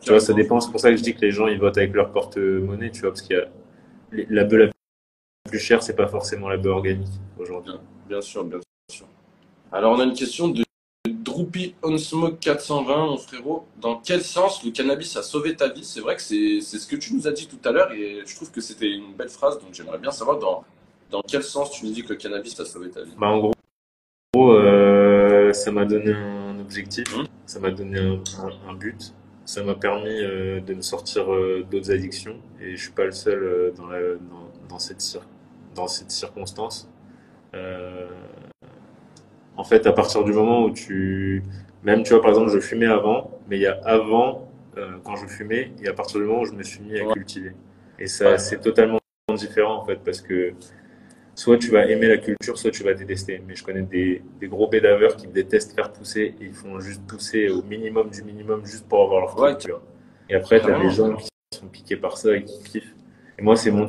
[0.00, 0.60] tu vois, ça dépend.
[0.60, 3.00] C'est pour ça que je dis que les gens, ils votent avec leur porte-monnaie, tu
[3.00, 6.72] vois, parce qu'il y a la bœuf la plus chère, c'est pas forcément la bœuf
[6.74, 7.72] organique aujourd'hui.
[8.08, 8.67] Bien sûr, bien sûr.
[9.72, 10.64] Alors, on a une question de
[11.08, 13.66] Droopy On Smoke 420, mon frérot.
[13.80, 15.84] Dans quel sens le cannabis a sauvé ta vie?
[15.84, 18.22] C'est vrai que c'est c'est ce que tu nous as dit tout à l'heure et
[18.26, 20.64] je trouve que c'était une belle phrase, donc j'aimerais bien savoir dans,
[21.10, 23.12] dans quel sens tu nous dis que le cannabis a sauvé ta vie.
[23.18, 23.52] Bah, en gros,
[24.54, 27.26] euh, ça m'a donné un objectif, Mhm.
[27.46, 31.64] ça m'a donné un, un- un but, ça m'a permis euh, de me sortir euh,
[31.70, 35.18] d'autres addictions et je suis pas le seul dans, la, dans, dans cette,
[35.74, 36.88] dans cette circonstance.
[37.54, 38.06] Euh,
[39.58, 41.42] en fait, à partir du moment où tu,
[41.82, 45.16] même tu vois, par exemple, je fumais avant, mais il y a avant euh, quand
[45.16, 47.52] je fumais et à partir du moment où je me suis mis à cultiver.
[47.98, 49.00] Et ça, c'est totalement
[49.34, 50.54] différent en fait parce que
[51.34, 53.42] soit tu vas aimer la culture, soit tu vas détester.
[53.46, 57.02] Mais je connais des, des gros bédaveurs qui détestent faire pousser et ils font juste
[57.06, 59.82] pousser au minimum du minimum juste pour avoir leur tu vois.
[60.30, 62.94] Et après, tu as des gens qui sont piqués par ça et qui kiffent.
[63.38, 63.86] Et moi, c'est mon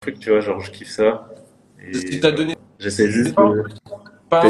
[0.00, 1.28] truc, tu vois, genre je kiffe ça.
[1.80, 2.56] Et ce qui t'a donné.
[2.80, 3.64] J'essaie juste de.
[4.30, 4.48] Pas la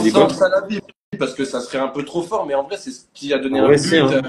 [0.68, 0.80] vie,
[1.18, 3.38] parce que ça serait un peu trop fort, mais en vrai, c'est ce qui a
[3.38, 3.94] donné un but.
[3.94, 4.22] Hein.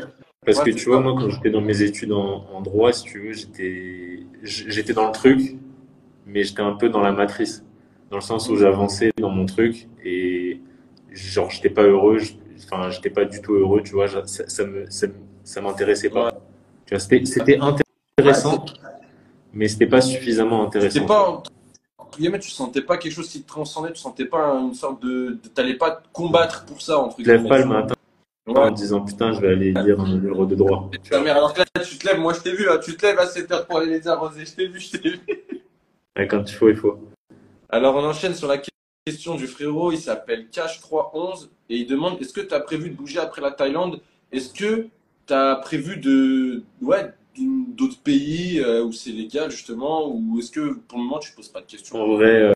[0.46, 3.34] Parce que tu vois, moi, quand j'étais dans mes études en, droit, si tu veux,
[3.34, 5.58] j'étais, j'étais dans le truc,
[6.26, 7.64] mais j'étais un peu dans la matrice.
[8.10, 10.60] Dans le sens où j'avançais dans mon truc et
[11.12, 12.18] genre, j'étais pas heureux,
[12.66, 16.32] enfin, j'étais pas du tout heureux, tu vois, ça, ça me, ça, m'intéressait pas.
[16.86, 18.66] Tu vois, c'était, c'était intéressant,
[19.54, 20.94] mais c'était pas suffisamment intéressant.
[20.94, 21.44] C'était pas,
[22.12, 25.02] entre guillemets, tu sentais pas quelque chose qui te transcendait, tu sentais pas une sorte
[25.02, 27.48] de, t'allais pas combattre pour ça, entre guillemets.
[27.48, 27.96] pas le matin
[28.48, 30.90] en disant putain, je vais aller lire un numéro de droit.
[31.14, 33.66] alors que là, tu te lèves, moi je t'ai vu, tu te lèves à 7h
[33.66, 35.20] pour aller les arroser, je t'ai vu, je t'ai vu.
[36.28, 37.00] quand il faut, il faut.
[37.70, 38.58] Alors on enchaîne sur la
[39.06, 42.96] question du frérot, il s'appelle Cash311 et il demande est-ce que tu as prévu de
[42.96, 44.02] bouger après la Thaïlande?
[44.34, 44.88] Est-ce que
[45.28, 46.64] tu as prévu de.
[46.82, 51.32] Ouais, d'autres pays euh, où c'est légal justement ou est-ce que pour le moment tu
[51.34, 52.02] poses pas de questions?
[52.02, 52.54] En vrai,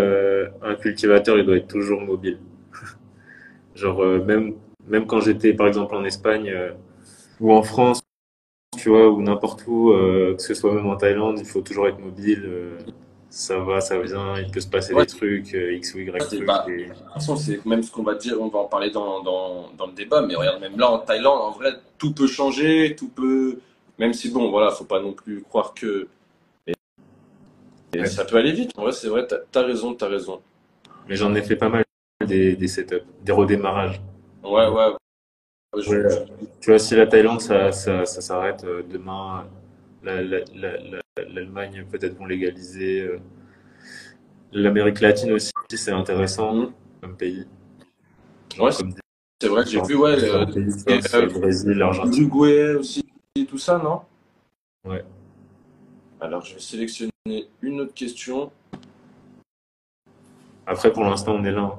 [0.00, 2.38] euh, un cultivateur il doit être toujours mobile.
[3.74, 4.54] Genre euh, même
[4.88, 6.72] même quand j'étais par exemple en Espagne euh,
[7.40, 8.02] ou en France,
[8.76, 11.88] tu vois, ou n'importe où, euh, que ce soit même en Thaïlande, il faut toujours
[11.88, 12.42] être mobile.
[12.46, 12.78] Euh,
[13.28, 16.40] ça va, ça vient, il peut se passer des trucs, X ou Y trucs.
[16.40, 19.68] De toute façon, c'est même ce qu'on va dire, on va en parler dans, dans,
[19.76, 23.08] dans, le débat, mais regarde, même là en Thaïlande, en vrai, tout peut changer, tout
[23.08, 23.58] peut.
[23.98, 26.08] Même si, bon, voilà, faut pas non plus croire que.
[27.92, 30.42] Et ça peut aller vite, en vrai, c'est vrai, t'as as raison, t'as raison.
[31.08, 31.84] Mais j'en ai fait pas mal
[32.26, 34.02] des, des setups, des redémarrages.
[34.44, 35.82] Ouais, ouais.
[36.60, 39.46] tu vois, si la Thaïlande, ça, ça, ça s'arrête euh, demain,
[40.02, 43.00] l'Allemagne peut-être vont légaliser.
[43.02, 43.18] Euh,
[44.52, 46.72] L'Amérique latine aussi, c'est intéressant mm.
[47.00, 47.46] comme pays.
[48.58, 52.24] Ouais, c'est vrai que j'ai vu, ouais, euh, le Brésil, l'Argentine.
[52.24, 53.04] L'Uruguay aussi,
[53.44, 54.00] tout ça, non?
[54.88, 55.04] Ouais.
[56.20, 57.10] Alors, je vais sélectionner
[57.60, 58.50] une autre question.
[60.66, 61.62] Après, pour l'instant, on est là.
[61.62, 61.78] Hein.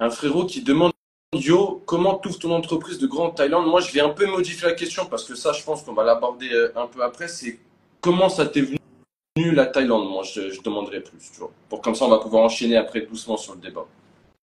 [0.00, 0.92] Un frérot qui demande
[1.34, 3.66] Yo, comment t'ouvres ton entreprise de grande Thaïlande?
[3.66, 6.02] Moi, je vais un peu modifier la question parce que ça, je pense qu'on va
[6.02, 7.28] l'aborder euh, un peu après.
[7.28, 7.58] C'est
[8.00, 8.78] comment ça t'est venu
[9.52, 10.08] la Thaïlande?
[10.08, 11.50] Moi, je, demanderai plus, tu vois.
[11.68, 13.84] Pour comme ça, on va pouvoir enchaîner après doucement sur le débat.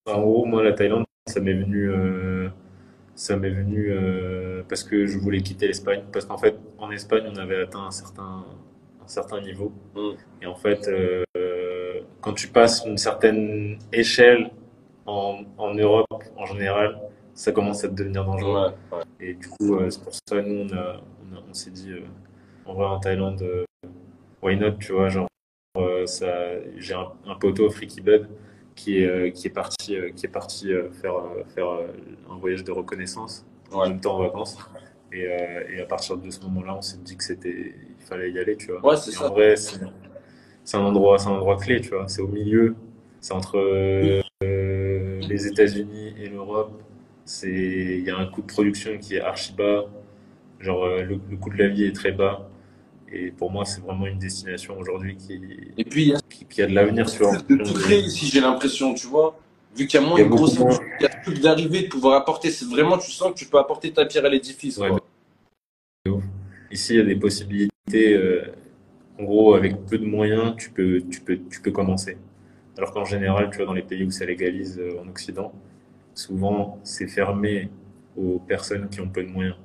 [0.06, 2.50] En gros, moi, la Thaïlande, ça m'est venu, euh,
[3.16, 6.04] ça m'est venu euh, parce que je voulais quitter l'Espagne.
[6.12, 8.46] Parce qu'en fait, en Espagne, on avait atteint un certain,
[9.04, 9.72] un certain niveau.
[9.96, 10.12] Mm.
[10.44, 10.90] Et en fait,
[12.22, 14.50] quand tu passes une certaine échelle
[15.06, 17.00] en, en, Europe en général,
[17.36, 18.74] ça commence à devenir dangereux.
[19.20, 21.02] Et du coup, euh, c'est pour ça nous, on, a,
[21.48, 22.06] on, s'est dit, euh,
[22.66, 23.66] on va en Thaïlande, euh,
[24.42, 25.28] why not, tu vois, genre,
[26.06, 26.28] ça,
[26.78, 28.28] j'ai un, un, poteau, Freaky Bud,
[28.76, 31.14] qui est, qui est parti, qui est parti faire,
[31.54, 31.68] faire
[32.30, 34.58] un voyage de reconnaissance en même temps en vacances.
[35.14, 35.28] Et,
[35.74, 38.58] et, à partir de ce moment-là, on s'est dit que c'était, il fallait y aller,
[38.58, 38.86] tu vois.
[38.86, 39.30] Ouais, c'est ça.
[39.30, 42.08] En vrai, c'est, un endroit, c'est un endroit clé, tu vois.
[42.08, 42.76] C'est au milieu,
[43.22, 43.58] c'est entre
[45.28, 46.82] les États-Unis et l'Europe,
[47.26, 49.86] c'est il y a un coût de production qui est archi bas,
[50.60, 52.48] genre euh, le, coût de la vie est très bas.
[53.12, 55.40] Et pour moi, c'est vraiment une destination aujourd'hui qui,
[55.78, 56.14] et puis,
[56.50, 57.06] qui, a de l'avenir.
[57.20, 57.38] Vois.
[57.38, 59.38] De tout créer ici, j'ai l'impression, tu vois.
[59.78, 62.50] Vu qu'il y a moins de grosses il y a plus d'arrivée, de pouvoir apporter.
[62.50, 64.80] C'est vraiment, tu sens que tu peux apporter ta pierre à l'édifice.
[66.72, 68.14] Ici, il y a des possibilités.
[68.14, 68.54] Euh,
[69.20, 72.18] en gros, avec peu de moyens, tu peux, tu peux, tu peux commencer.
[72.78, 75.54] Alors qu'en général, tu vois, dans les pays où ça légalise euh, en Occident,
[76.14, 77.70] souvent c'est fermé
[78.18, 79.56] aux personnes qui ont peu de moyens.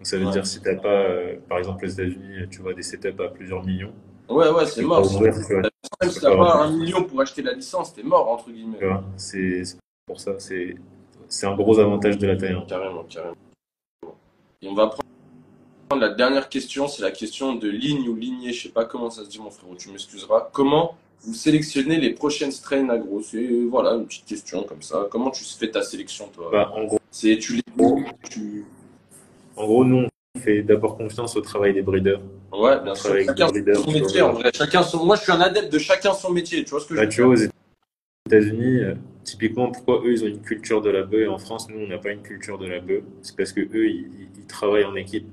[0.00, 2.82] Donc ça veut dire si t'as pas, euh, par exemple, aux États-Unis, tu vois des
[2.82, 3.92] setups à plusieurs millions.
[4.30, 5.04] Ouais, ouais, c'est mort.
[5.04, 8.78] Si t'as pas un million pour acheter la licence, t'es mort entre guillemets.
[9.18, 9.62] C'est
[10.06, 10.74] pour ça, c'est
[11.28, 12.54] c'est un gros avantage de la taille.
[12.54, 12.64] Hein.
[12.66, 13.36] Carrément, carrément.
[14.62, 18.62] Et on va prendre la dernière question, c'est la question de ligne ou lignée, je
[18.62, 20.48] sais pas comment ça se dit mon frérot, tu m'excuseras.
[20.50, 23.20] Comment vous sélectionnez les prochaines strains agro?
[23.20, 25.08] C'est voilà une petite question comme ça.
[25.10, 26.48] Comment tu fais ta sélection toi?
[26.50, 27.62] Bah, En gros, c'est tu les
[28.30, 28.64] tu...
[29.60, 32.20] En gros, nous on fait d'abord confiance au travail des breeders.
[32.50, 33.14] Ouais, bien sûr.
[33.26, 34.50] Chacun son métier en vrai.
[34.54, 35.04] Chacun son...
[35.04, 36.64] Moi, je suis un adepte de chacun son métier.
[36.64, 40.24] Tu vois ce que bah, je tu vois, aux États-Unis, euh, typiquement, pourquoi eux ils
[40.24, 42.58] ont une culture de la bœuf et en France, nous on n'a pas une culture
[42.58, 45.26] de la bœuf C'est parce que eux ils, ils travaillent en équipe.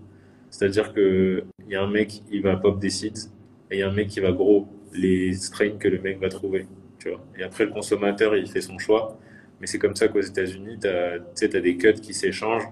[0.50, 3.32] C'est-à-dire que il y a un mec, il va pop des sites
[3.72, 6.28] et il y a un mec qui va gros les strains que le mec va
[6.28, 6.68] trouver.
[7.00, 7.22] Tu vois.
[7.38, 9.18] Et après, le consommateur, il fait son choix.
[9.62, 12.68] Mais c'est comme ça qu'aux États-Unis, tu as, as, des cuts qui s'échangent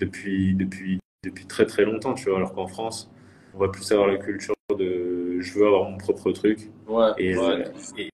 [0.00, 3.10] depuis, depuis depuis très très longtemps, tu vois, alors qu'en France,
[3.54, 6.70] on va plus avoir la culture de je veux avoir mon propre truc.
[6.86, 7.64] Ouais, Et, ouais.
[7.98, 8.10] et,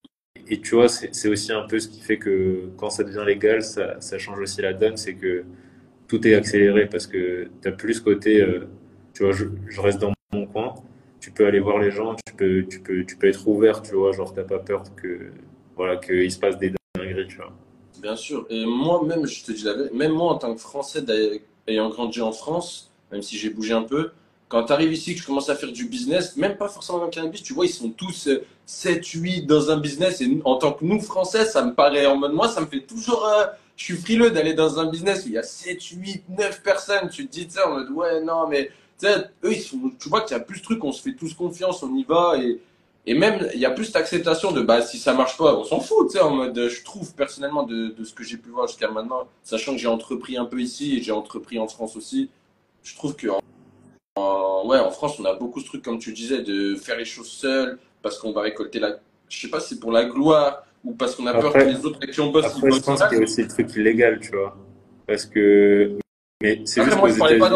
[0.49, 3.63] et tu vois, c'est aussi un peu ce qui fait que quand ça devient légal,
[3.63, 5.45] ça, ça change aussi la donne, c'est que
[6.09, 8.67] tout est accéléré parce que tu as plus ce côté, euh,
[9.15, 10.75] tu vois, je, je reste dans mon coin,
[11.21, 13.95] tu peux aller voir les gens, tu peux, tu peux, tu peux être ouvert, tu
[13.95, 15.31] vois, genre t'as pas peur que,
[15.77, 17.53] voilà, qu'il se passe des dingueries, tu vois.
[18.01, 18.47] Bien sûr.
[18.51, 21.39] Et moi, même, je te dis la vérité, même moi, en tant que Français, d'ailleurs,
[21.71, 24.11] ayant grandi en France, même si j'ai bougé un peu,
[24.51, 27.05] quand tu arrives ici, que je commence à faire du business, même pas forcément dans
[27.05, 30.21] le cannabis, tu vois, ils sont tous euh, 7, 8 dans un business.
[30.21, 32.81] Et en tant que nous, Français, ça me paraît en mode, moi, ça me fait
[32.81, 33.25] toujours.
[33.27, 36.63] euh, je suis frileux d'aller dans un business où il y a 7, 8, 9
[36.63, 37.09] personnes.
[37.11, 38.71] Tu te dis, tu en mode, ouais, non, mais
[39.05, 41.33] eux, ils sont, tu vois qu'il y a plus de trucs, on se fait tous
[41.33, 42.37] confiance, on y va.
[42.39, 42.61] Et,
[43.07, 45.81] et même, il y a plus d'acceptation de, bah, si ça marche pas, on s'en
[45.81, 48.67] fout, tu sais, en mode, je trouve personnellement de, de ce que j'ai pu voir
[48.69, 52.29] jusqu'à maintenant, sachant que j'ai entrepris un peu ici et j'ai entrepris en France aussi,
[52.83, 53.41] je trouve que, en,
[54.17, 57.05] en- ouais, en France, on a beaucoup ce truc, comme tu disais, de faire les
[57.05, 60.65] choses seul, parce qu'on va récolter la, je sais pas si c'est pour la gloire
[60.85, 62.77] ou parce qu'on a peur que les autres avec qui on bosse, ils après, je
[62.77, 64.57] bossent pense qu'il y a aussi le truc illégal, tu vois.
[65.07, 65.99] Parce que,
[66.43, 67.51] mais c'est juste moi, je parlais pas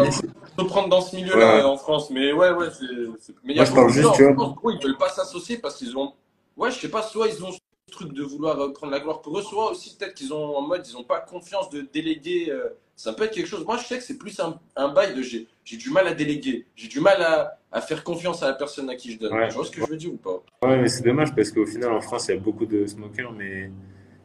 [0.57, 1.63] de prendre dans ce milieu-là Ouais.
[1.63, 2.85] en France, mais ouais, ouais, c'est,
[3.19, 4.33] c'est- mais il y a Moi, je parle juste, tu vois.
[4.33, 6.13] Gros, ils veulent pas s'associer parce qu'ils ont,
[6.57, 7.59] ouais, je sais pas, soit ils ont ce
[7.91, 10.61] truc de vouloir euh, prendre la gloire pour eux, soit aussi peut-être qu'ils ont en
[10.61, 12.47] mode, ils ont pas confiance de déléguer.
[12.49, 13.65] euh, ça peut être quelque chose.
[13.65, 16.65] Moi, je sais que c'est plus un, un bail de j'ai, du mal à déléguer,
[16.77, 19.33] j'ai du mal à, à faire confiance à la personne à qui je donne.
[19.33, 19.49] Ouais.
[19.49, 20.41] Tu vois ce que je veux dire ou pas?
[20.63, 23.33] Ouais, mais c'est dommage parce qu'au final, en France, il y a beaucoup de smokers,
[23.33, 23.69] mais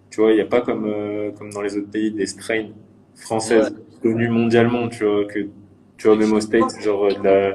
[0.08, 2.68] tu vois, il n'y a pas comme, euh, comme dans les autres pays des strains
[3.16, 5.48] françaises connues mondialement, tu vois, que
[6.00, 7.50] tu vois, même aux States, genre euh, de la,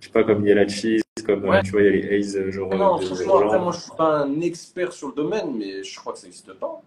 [0.00, 1.62] je sais pas, comme il y a la cheese, comme euh, Ouais.
[1.64, 3.80] tu vois, il y a les Haze, euh, genre Non, euh, franchement, après, moi, je
[3.80, 6.80] suis pas un expert sur le domaine, mais je crois que ça n'existe pas.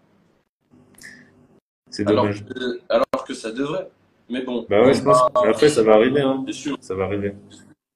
[1.90, 2.44] C'est Alors dommage.
[2.46, 3.90] que, alors que ça devrait.
[4.30, 5.18] Mais bon, Bah ouais, je pense.
[5.42, 6.42] Mais après, ça va arriver, hein.
[6.46, 6.76] c'est sûr.
[6.80, 7.34] Ça va arriver.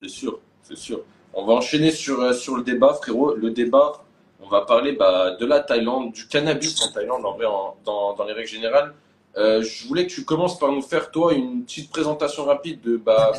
[0.03, 1.01] C'est sûr, c'est sûr.
[1.33, 3.35] On va enchaîner sur, euh, sur le débat, frérot.
[3.35, 4.05] Le débat,
[4.43, 8.15] on va parler bah, de la Thaïlande, du cannabis en Thaïlande, en vrai, en- dans,
[8.15, 8.93] dans les règles générales.
[9.37, 12.97] Euh, je voulais que tu commences par nous faire, toi, une petite présentation rapide de
[12.97, 13.33] bah,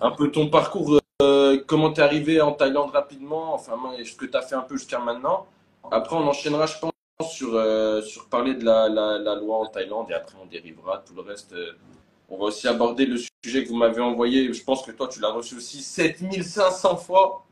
[0.00, 4.36] un peu ton parcours, euh, comment t'es arrivé en Thaïlande rapidement, enfin, ce que tu
[4.36, 5.46] as fait un peu jusqu'à maintenant.
[5.92, 6.92] Après, on enchaînera, je pense,
[7.30, 11.04] sur, euh, sur parler de la, la, la loi en Thaïlande et après, on dérivera
[11.06, 11.54] tout le reste.
[12.28, 14.52] on va aussi aborder le sujet que vous m'avez envoyé.
[14.52, 17.44] Je pense que toi, tu l'as reçu aussi 7500 fois.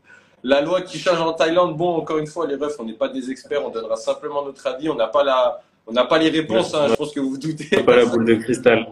[0.43, 1.77] La loi qui change en Thaïlande.
[1.77, 3.65] Bon, encore une fois, les refs, on n'est pas des experts.
[3.65, 4.89] On donnera simplement notre avis.
[4.89, 6.75] On n'a pas la, on n'a pas les réponses.
[6.75, 6.89] hein.
[6.91, 7.67] Je pense que vous vous doutez.
[7.71, 8.87] C'est pas la boule de cristal.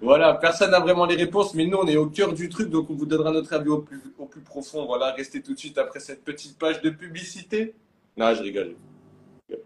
[0.00, 2.90] Voilà, personne n'a vraiment les réponses, mais nous, on est au cœur du truc, donc
[2.90, 4.84] on vous donnera notre avis au plus, au plus profond.
[4.86, 7.74] Voilà, restez tout de suite après cette petite page de publicité.
[8.16, 8.74] Non, je rigole.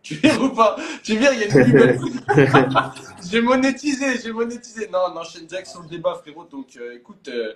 [0.02, 0.76] Tu viens ou pas?
[1.02, 2.00] Tu viens, il y a une pub.
[3.31, 4.88] J'ai monétisé, j'ai monétisé.
[4.92, 6.44] Non, on enchaîne direct sur le débat, frérot.
[6.50, 7.54] Donc, euh, écoute, euh,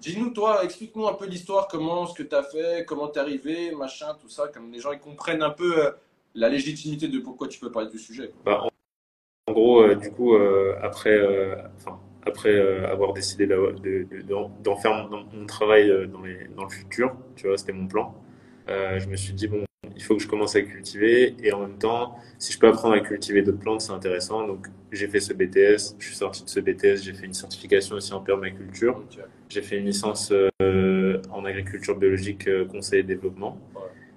[0.00, 3.72] dis-nous, toi, explique-nous un peu l'histoire, comment, ce que tu as fait, comment t'es arrivé,
[3.72, 5.90] machin, tout ça, comme les gens ils comprennent un peu euh,
[6.34, 8.30] la légitimité de pourquoi tu peux parler du sujet.
[8.44, 8.70] Bah, en,
[9.46, 14.50] en gros, euh, du coup, euh, après, euh, enfin, après avoir décidé de, de- d'en
[14.62, 18.14] d'en faire mon, mon travail dans les, dans le futur, tu vois, c'était mon plan.
[18.68, 19.64] Je me suis dit, bon,
[19.96, 22.94] il faut que je commence à cultiver et en même temps, si je peux apprendre
[22.94, 24.46] à cultiver d'autres plantes, c'est intéressant.
[24.46, 27.96] Donc, j'ai fait ce BTS, je suis sorti de ce BTS, j'ai fait une certification
[27.96, 29.02] aussi en permaculture.
[29.48, 33.58] J'ai fait une licence euh, en agriculture biologique, conseil et développement.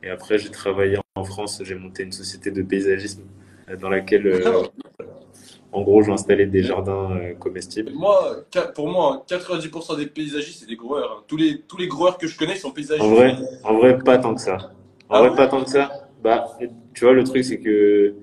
[0.03, 3.23] Et après, j'ai travaillé en France, j'ai monté une société de paysagisme
[3.69, 4.63] euh, dans laquelle, euh,
[5.71, 7.91] en gros, j'installais des jardins euh, comestibles.
[7.93, 8.43] Moi,
[8.75, 11.03] pour moi, 90% des paysagistes, c'est des growers.
[11.03, 11.23] hein.
[11.27, 13.03] Tous les, tous les growers que je connais sont paysagistes.
[13.03, 14.71] En vrai, en vrai, pas tant que ça.
[15.09, 15.91] En Ah vrai, ouais pas tant que ça.
[16.23, 16.57] Bah,
[16.93, 18.13] tu vois, le truc, c'est que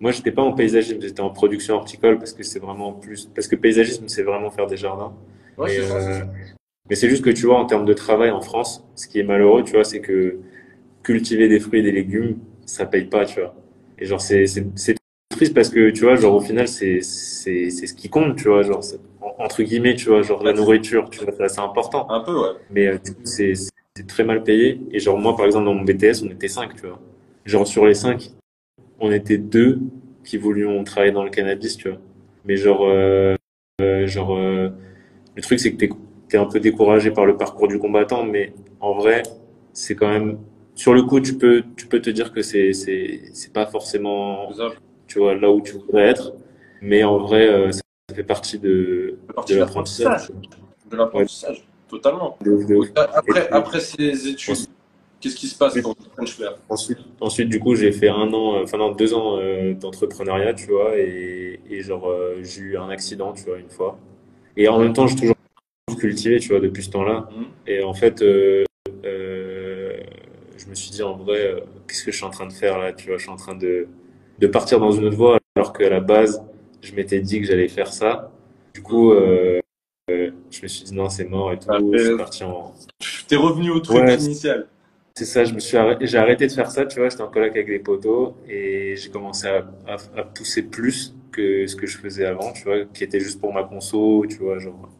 [0.00, 3.48] moi, j'étais pas en paysagisme, j'étais en production horticole parce que c'est vraiment plus, parce
[3.48, 5.12] que paysagisme, c'est vraiment faire des jardins.
[5.56, 5.94] Ouais, Mais, c'est ça.
[5.96, 6.24] euh,
[6.88, 9.22] mais c'est juste que tu vois, en termes de travail en France, ce qui est
[9.24, 10.38] malheureux, tu vois, c'est que
[11.02, 13.54] cultiver des fruits et des légumes, ça paye pas, tu vois.
[13.98, 14.96] Et genre, c'est, c'est, c'est
[15.30, 18.48] triste parce que, tu vois, genre, au final, c'est, c'est, c'est ce qui compte, tu
[18.48, 18.82] vois, genre,
[19.38, 22.08] entre guillemets, tu vois, genre, la nourriture, tu vois, ça, c'est important.
[22.10, 22.56] Un peu, ouais.
[22.70, 24.80] Mais euh, du coup, c'est, c'est très mal payé.
[24.92, 27.00] Et genre, moi, par exemple, dans mon BTS, on était cinq, tu vois.
[27.44, 28.30] Genre, sur les cinq,
[29.00, 29.80] on était deux
[30.24, 31.98] qui voulions travailler dans le cannabis, tu vois.
[32.44, 33.34] Mais genre, euh,
[33.80, 34.70] euh, genre, euh,
[35.34, 35.90] le truc, c'est que t'es,
[36.28, 39.22] t'es un peu découragé par le parcours du combattant, mais en vrai,
[39.72, 40.38] c'est quand même,
[40.78, 44.48] sur le coup, tu peux, tu peux te dire que c'est, c'est, c'est pas forcément,
[45.08, 46.32] tu vois, là où tu voudrais être.
[46.80, 47.80] Mais en vrai, euh, ça
[48.14, 50.30] fait partie de, de l'apprentissage.
[50.88, 52.38] De l'apprentissage, totalement.
[52.44, 52.78] De de.
[52.96, 54.54] Après, puis- après ces études,
[55.20, 58.58] qu'est-ce qui se passe pour French Flair Ensuite, ensuite, du coup, j'ai fait un an,
[58.58, 62.76] euh, enfin non, deux ans euh, d'entrepreneuriat, tu vois, et, et genre, euh, j'ai eu
[62.78, 63.98] un accident, tu vois, une fois.
[64.56, 65.34] Et en même temps, j'ai toujours
[65.98, 67.28] cultivé, tu vois, depuis ce temps-là.
[67.36, 67.44] Mhm.
[67.66, 68.22] Et en fait,
[70.68, 72.78] je me suis dit en vrai, euh, qu'est-ce que je suis en train de faire
[72.78, 72.92] là?
[72.92, 73.88] Tu vois, je suis en train de,
[74.38, 76.42] de partir dans une autre voie, alors qu'à la base,
[76.82, 78.30] je m'étais dit que j'allais faire ça.
[78.74, 79.60] Du coup, euh,
[80.10, 81.68] euh, je me suis dit non, c'est mort et tout.
[81.70, 82.74] Ah, Je suis parti en,
[83.26, 84.68] T'es revenu au truc Ouais, initial.
[85.14, 87.28] c'est ça, je me suis arrêté, j'ai arrêté de faire ça, tu vois, j'étais en
[87.28, 91.86] coloc avec des potos et j'ai commencé à, à, à pousser plus que ce que
[91.86, 94.90] je faisais avant, tu vois, qui était juste pour ma conso, tu vois, genre.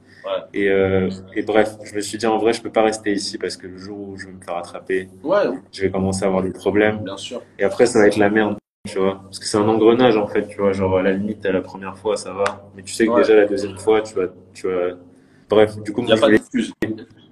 [0.55, 3.39] Et, euh, et bref, je me suis dit en vrai, je peux pas rester ici
[3.39, 5.39] parce que le jour où je vais me faire attraper, Ouais,
[5.73, 7.43] je vais commencer à avoir des problèmes bien sûr.
[7.59, 10.27] et après ça va être la merde, tu vois, parce que c'est un engrenage en
[10.27, 12.93] fait, tu vois, genre à la limite à la première fois ça va, mais tu
[12.93, 13.21] sais que Ouais.
[13.23, 14.97] déjà la deuxième fois, tu vas, tu vas.
[15.49, 16.41] Bref, du coup, moi je voulais,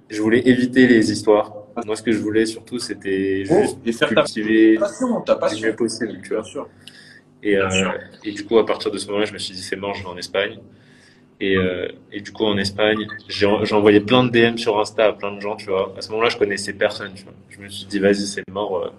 [0.09, 1.53] je voulais éviter les histoires.
[1.85, 5.39] Moi, ce que je voulais surtout, c'était juste Et faire ta cultiver passion, ta le
[5.39, 5.67] passion.
[5.67, 6.43] mieux possible, tu Bien vois.
[6.43, 6.67] sûr.
[7.43, 9.61] Et, euh, Bien et du coup, à partir de ce moment-là, je me suis dit,
[9.61, 10.57] c'est mort, je vais en Espagne.
[11.39, 15.13] Et, euh, et du coup, en Espagne, j'ai envoyé plein de DM sur Insta à
[15.13, 15.93] plein de gens, tu vois.
[15.97, 17.33] À ce moment-là, je connaissais personne, tu vois.
[17.49, 18.77] Je me suis dit, vas-y, c'est mort.
[18.85, 18.89] euh.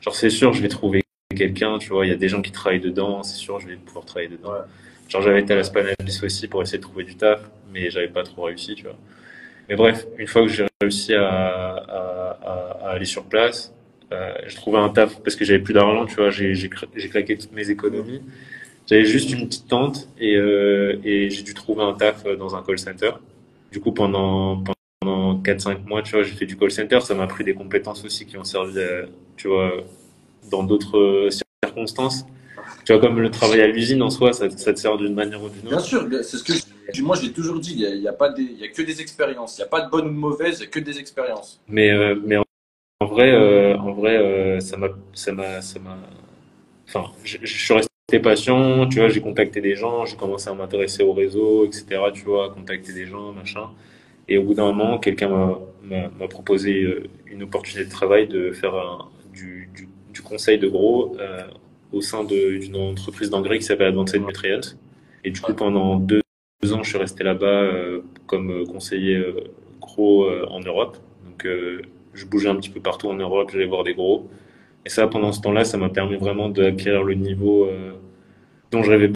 [0.00, 1.02] Genre, c'est sûr, je vais trouver
[1.36, 2.06] quelqu'un, tu vois.
[2.06, 4.52] Il y a des gens qui travaillent dedans, c'est sûr, je vais pouvoir travailler dedans.
[4.52, 4.58] Ouais.
[5.08, 7.40] Genre, j'avais été à la Spanalis aussi pour essayer de trouver du taf,
[7.72, 8.96] mais j'avais pas trop réussi, tu vois.
[9.68, 13.74] Mais bref, une fois que j'ai réussi à, à, à, à aller sur place,
[14.12, 16.30] euh, j'ai trouvé un taf parce que j'avais plus d'argent, tu vois.
[16.30, 16.68] J'ai
[17.10, 18.22] claqué toutes mes économies.
[18.88, 22.62] J'avais juste une petite tente et, euh, et j'ai dû trouver un taf dans un
[22.62, 23.10] call center.
[23.70, 24.62] Du coup, pendant,
[25.02, 27.00] pendant 4-5 mois, tu vois, j'ai fait du call center.
[27.00, 29.04] Ça m'a appris des compétences aussi qui ont servi, euh,
[29.36, 29.72] tu vois,
[30.50, 31.28] dans d'autres
[31.62, 32.24] circonstances.
[32.86, 35.42] Tu vois, comme le travail à l'usine en soi, ça, ça te sert d'une manière
[35.42, 35.84] ou d'une Bien autre.
[35.86, 36.54] sûr, c'est ce que
[36.90, 37.72] je- moi j'ai toujours dit.
[37.74, 39.58] Il n'y a, y a pas des, il y a que des expériences.
[39.58, 41.60] Il n'y a pas de bonnes ou de mauvaises, il n'y a que des expériences.
[41.68, 42.44] Mais, euh, mais en,
[43.00, 44.88] en vrai, euh, en vrai, euh, ça m'a,
[46.88, 50.54] enfin, je, je suis resté patient, tu vois, j'ai contacté des gens, j'ai commencé à
[50.54, 53.68] m'intéresser au réseau, etc., tu vois, contacter des gens, machin.
[54.28, 58.74] Et au bout d'un moment, quelqu'un m'a, proposé euh, une opportunité de travail de faire
[58.74, 61.42] un, du, du, du conseil de gros euh,
[61.92, 64.76] au sein d'une entreprise d'engrais qui s'appelle Advanced Nutrients.
[65.24, 66.20] Et du coup, pendant deux,
[66.72, 69.44] ans, je suis resté là-bas euh, comme euh, conseiller euh,
[69.80, 70.96] gros euh, en Europe.
[71.24, 71.46] Donc,
[72.14, 74.28] je bougeais un petit peu partout en Europe, j'allais voir des gros.
[74.88, 77.92] Et ça, pendant ce temps-là, ça m'a permis vraiment d'acquérir le niveau euh,
[78.70, 79.12] dont j'avais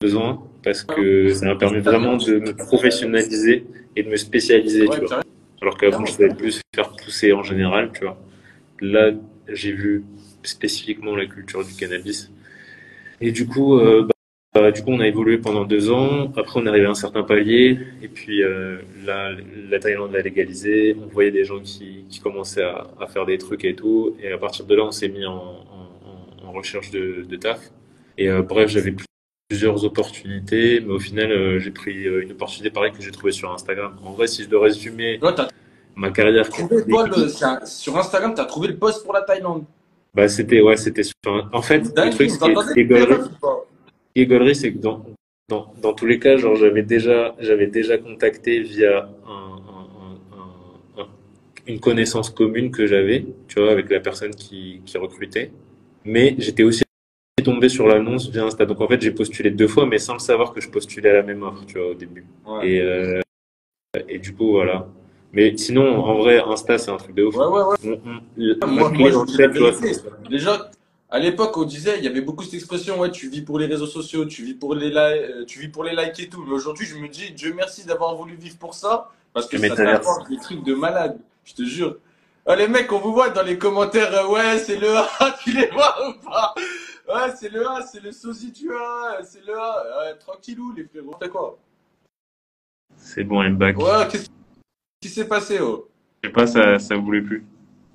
[0.00, 5.00] besoin, parce que ça m'a permis vraiment de me professionnaliser et de me spécialiser, tu
[5.00, 5.20] vois.
[5.60, 8.18] Alors qu'avant, je savais plus faire pousser en général, tu vois.
[8.80, 9.10] Là,
[9.46, 10.04] j'ai vu
[10.42, 12.32] spécifiquement la culture du cannabis.
[13.20, 14.14] Et du coup, euh, bah,
[14.60, 16.32] bah, du coup, on a évolué pendant deux ans.
[16.36, 17.78] Après, on est arrivé à un certain palier.
[18.02, 20.96] Et puis, euh, la Thaïlande a légalisé.
[21.02, 24.16] On voyait des gens qui, qui commençaient à, à faire des trucs et tout.
[24.22, 27.60] Et à partir de là, on s'est mis en, en, en recherche de, de taf.
[28.16, 28.94] Et euh, bref, j'avais
[29.48, 33.52] plusieurs opportunités, mais au final, euh, j'ai pris une opportunité pareille que j'ai trouvée sur
[33.52, 33.96] Instagram.
[34.04, 35.18] En vrai, si je dois résumer
[35.96, 39.14] ma carrière, trouvé toi, le, c'est un- sur Instagram, tu as trouvé le post pour
[39.14, 39.64] la Thaïlande.
[40.14, 41.14] bah, c'était, ouais, c'était sur
[41.52, 42.30] En fait, le truc,
[44.18, 45.04] qui est- gaulerie, c'est que dans,
[45.48, 49.88] dans, dans tous les cas, genre, j'avais déjà, j'avais déjà contacté via un, un-
[50.36, 51.08] un- un- un-
[51.66, 55.52] une connaissance commune que j'avais, tu vois, avec la personne qui, qui recrutait.
[56.04, 56.82] Mais j'étais aussi
[57.44, 58.66] tombé sur l'annonce via Insta.
[58.66, 61.14] Donc, en fait, j'ai postulé deux fois, mais sans le savoir que je postulais à
[61.14, 62.26] la même offre, tu vois, au début.
[62.46, 62.68] Ouais.
[62.68, 63.20] Et, euh,
[64.08, 64.86] et du coup, voilà.
[65.32, 67.36] Mais sinon, en vrai, Insta, c'est un truc de ouf.
[67.36, 67.76] Ouais, ouais, ouais.
[67.84, 69.72] On- on- la Moi, moi, je fait, tu vois,
[70.30, 70.70] Déjà,
[71.10, 73.66] à l'époque, on disait, il y avait beaucoup cette expression, ouais, tu vis pour les
[73.66, 76.44] réseaux sociaux, tu vis pour les, li- euh, tu vis pour les likes et tout.
[76.44, 79.74] Mais aujourd'hui, je me dis, Dieu merci d'avoir voulu vivre pour ça, parce que ça
[79.94, 81.96] t'apporte des trucs de malade, je te jure.
[82.46, 85.08] Ah, les mecs, on vous voit dans les commentaires, euh, ouais, c'est le A,
[85.42, 86.54] tu les vois ou pas?
[87.08, 89.84] Ouais, c'est le A, c'est le sosie du A, c'est le A.
[90.04, 91.16] Ouais, tranquillou, les frérots.
[91.18, 91.58] T'as quoi?
[92.96, 93.78] c'est bon, I'm back.
[93.78, 94.26] Ouais, qu'est-ce
[95.00, 95.88] qui s'est passé, oh?
[96.22, 97.46] Je sais pas, ça, ça voulait plus.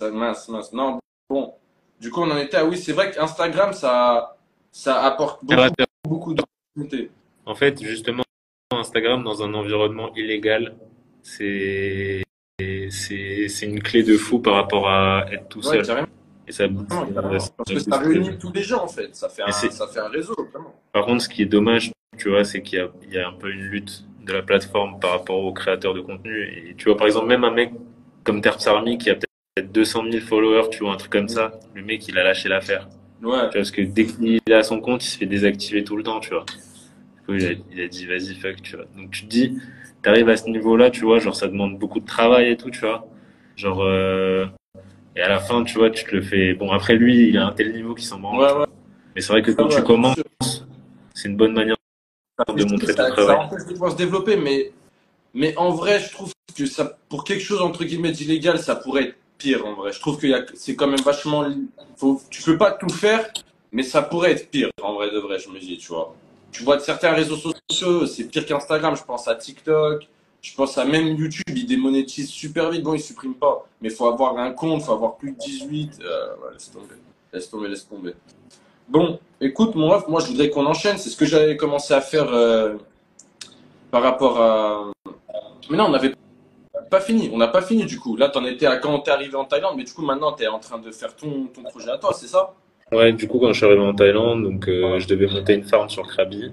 [0.01, 0.71] Ah, Mince, mince.
[0.73, 0.99] Non,
[1.29, 1.53] bon.
[1.99, 4.35] Du coup, on en était à oui, c'est vrai qu'Instagram, ça,
[4.71, 5.73] ça apporte beaucoup,
[6.07, 7.11] beaucoup d'opportunités.
[7.45, 8.23] En fait, justement,
[8.71, 10.75] Instagram dans un environnement illégal,
[11.21, 12.23] c'est
[13.61, 15.85] une clé de fou par rapport à être tout Ouais, seul.
[15.85, 16.07] carrément.
[16.47, 17.39] Et ça, carrément, carrément.
[17.39, 19.15] ça- Parce que ça réunit tous les gens, en fait.
[19.15, 20.73] Ça fait un, Et c'est- ça fait un réseau, vraiment.
[20.91, 22.79] Par contre, ce qui est dommage, tu vois, c'est qu'il
[23.09, 26.01] y y a un peu une lutte de la plateforme par rapport aux créateurs de
[26.01, 26.43] contenu.
[26.69, 27.71] Et tu vois, par exemple, même un mec
[28.23, 29.29] comme Terps Army qui a peut-être
[29.61, 32.89] 200 000 followers, tu vois, un truc comme ça, le mec, il a lâché l'affaire.
[33.21, 33.49] Ouais.
[33.53, 36.31] Parce que dès qu'il a son compte, il se fait désactiver tout le temps, tu
[36.31, 36.43] vois.
[36.47, 38.85] Du coup, il a, il a dit, vas-y, fuck, tu vois.
[38.97, 39.59] Donc, tu te dis,
[40.01, 42.79] t'arrives à ce niveau-là, tu vois, genre, ça demande beaucoup de travail et tout, tu
[42.79, 43.05] vois.
[43.55, 44.47] Genre, euh,
[45.15, 46.55] et à la fin, tu vois, tu te le fais.
[46.55, 48.39] Bon, après, lui, il a un tel niveau qu'il s'en branle.
[48.39, 48.67] Ouais, ouais.
[49.15, 50.17] Mais c'est vrai que quand tu commences,
[51.13, 51.75] c'est une bonne manière
[52.47, 53.37] de montrer ton ça, ça travail.
[53.37, 54.71] empêche de pouvoir se développer, mais
[55.35, 59.03] Mais en vrai, je trouve que ça, pour quelque chose entre guillemets d'illégal, ça pourrait
[59.03, 59.91] être pire en vrai.
[59.91, 61.45] Je trouve que c'est quand même vachement.
[62.29, 63.31] Tu peux pas tout faire,
[63.71, 66.15] mais ça pourrait être pire en vrai de vrai, je me dis, tu vois.
[66.51, 68.95] Tu vois, de certains réseaux sociaux, c'est pire qu'Instagram.
[68.95, 70.07] Je pense à TikTok,
[70.41, 72.83] je pense à même YouTube, ils démonétisent super vite.
[72.83, 75.99] Bon, ils suppriment pas, mais faut avoir un compte, faut avoir plus de 18.
[76.01, 76.95] Euh, laisse tomber.
[77.33, 78.13] Laisse tomber, laisse tomber.
[78.87, 80.97] Bon, écoute, mon ref, moi je voudrais qu'on enchaîne.
[80.97, 82.75] C'est ce que j'avais commencé à faire euh,
[83.91, 84.91] par rapport à.
[85.69, 86.13] Mais non, on n'avait
[86.93, 87.29] pas fini.
[87.33, 88.15] On n'a pas fini du coup.
[88.15, 90.43] Là, tu en étais à quand t'es arrivé en Thaïlande, mais du coup, maintenant, tu
[90.43, 92.53] es en train de faire ton, ton projet à toi, c'est ça?
[92.91, 95.63] Ouais, du coup, quand je suis arrivé en Thaïlande, donc euh, je devais monter une
[95.63, 96.51] farm sur Krabi.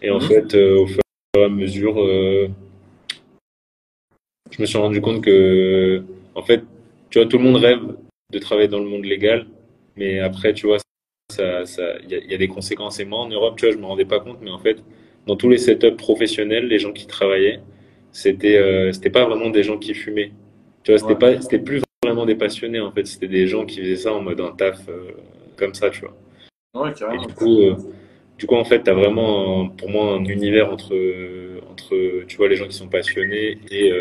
[0.00, 0.28] Et en mhm.
[0.28, 1.00] fait, euh, au fur
[1.36, 1.96] et à mesure,
[4.50, 6.04] je me suis rendu compte que,
[6.36, 6.62] en fait,
[7.10, 7.80] tu vois, tout le monde rêve
[8.32, 9.46] de travailler dans le monde légal,
[9.96, 10.78] mais après, tu vois,
[11.32, 13.00] ça, ça, il y, a des conséquences.
[13.00, 14.78] Et moi, en Europe, tu vois, je me rendais pas compte, mais en fait,
[15.26, 17.60] dans tous les setups professionnels, les gens qui travaillaient,
[18.12, 20.32] c'était, euh, c'était pas vraiment des gens qui fumaient.
[20.82, 23.06] Tu vois, c'était pas, c'était plus vraiment des passionnés, en fait.
[23.06, 25.12] C'était des gens qui faisaient ça en mode un taf, euh,
[25.56, 26.16] comme ça, tu vois.
[26.74, 27.22] Ouais, carrément.
[27.22, 27.76] Et du coup, euh,
[28.38, 30.94] du coup, en fait, t'as vraiment, pour moi, un univers entre,
[31.70, 33.92] entre, tu vois, les gens qui sont passionnés et,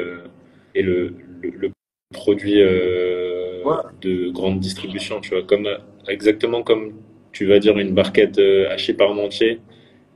[0.76, 1.72] et le, le,
[2.14, 5.68] produit de grande distribution, tu vois, comme
[6.08, 6.94] exactement comme
[7.32, 8.40] tu vas dire une barquette
[8.70, 9.60] hachée parmentier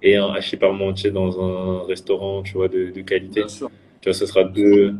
[0.02, 3.44] et un haché parmentier dans un restaurant, tu vois, de, de qualité.
[4.04, 4.96] Tu vois, ce sera deux,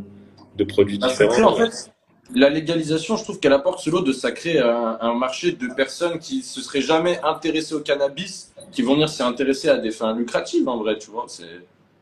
[0.56, 1.52] deux produits ah, différents.
[1.52, 1.92] en fait,
[2.34, 6.20] la légalisation, je trouve qu'elle apporte ce lot de sacrer un, un, marché de personnes
[6.20, 10.16] qui se seraient jamais intéressées au cannabis, qui vont venir s'y intéresser à des fins
[10.16, 11.26] lucratives, en vrai, tu vois.
[11.28, 11.44] C'est...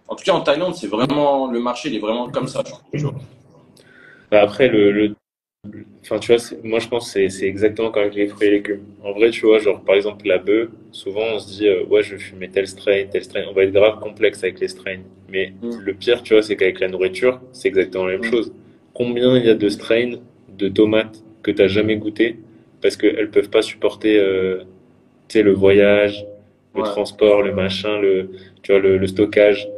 [0.08, 2.62] En tout cas, en Thaïlande, c'est vraiment, le marché, il est vraiment comme ça.
[4.30, 5.16] Bah, après, le, le
[6.02, 8.84] Enfin, tu vois, moi je pense que c'est exactement comme avec les fruits et légumes.
[9.04, 12.02] En vrai, tu vois, genre par exemple la bœuf, souvent on se dit, euh, ouais,
[12.02, 13.44] je vais fumer tel strain, tel strain.
[13.48, 15.02] On va être grave complexe avec les strains.
[15.32, 15.80] Mais mm.
[15.80, 18.32] le pire, tu vois, c'est qu'avec la nourriture, c'est exactement la même mm.
[18.32, 18.54] chose.
[18.94, 20.14] Combien il y a de strains
[20.58, 22.38] de tomates que tu n'as jamais goûté
[22.82, 24.64] parce qu'elles peuvent pas supporter euh,
[25.34, 26.26] le voyage,
[26.76, 28.32] le transport, le machin, le,
[28.64, 29.70] tu vois, le, le stockage,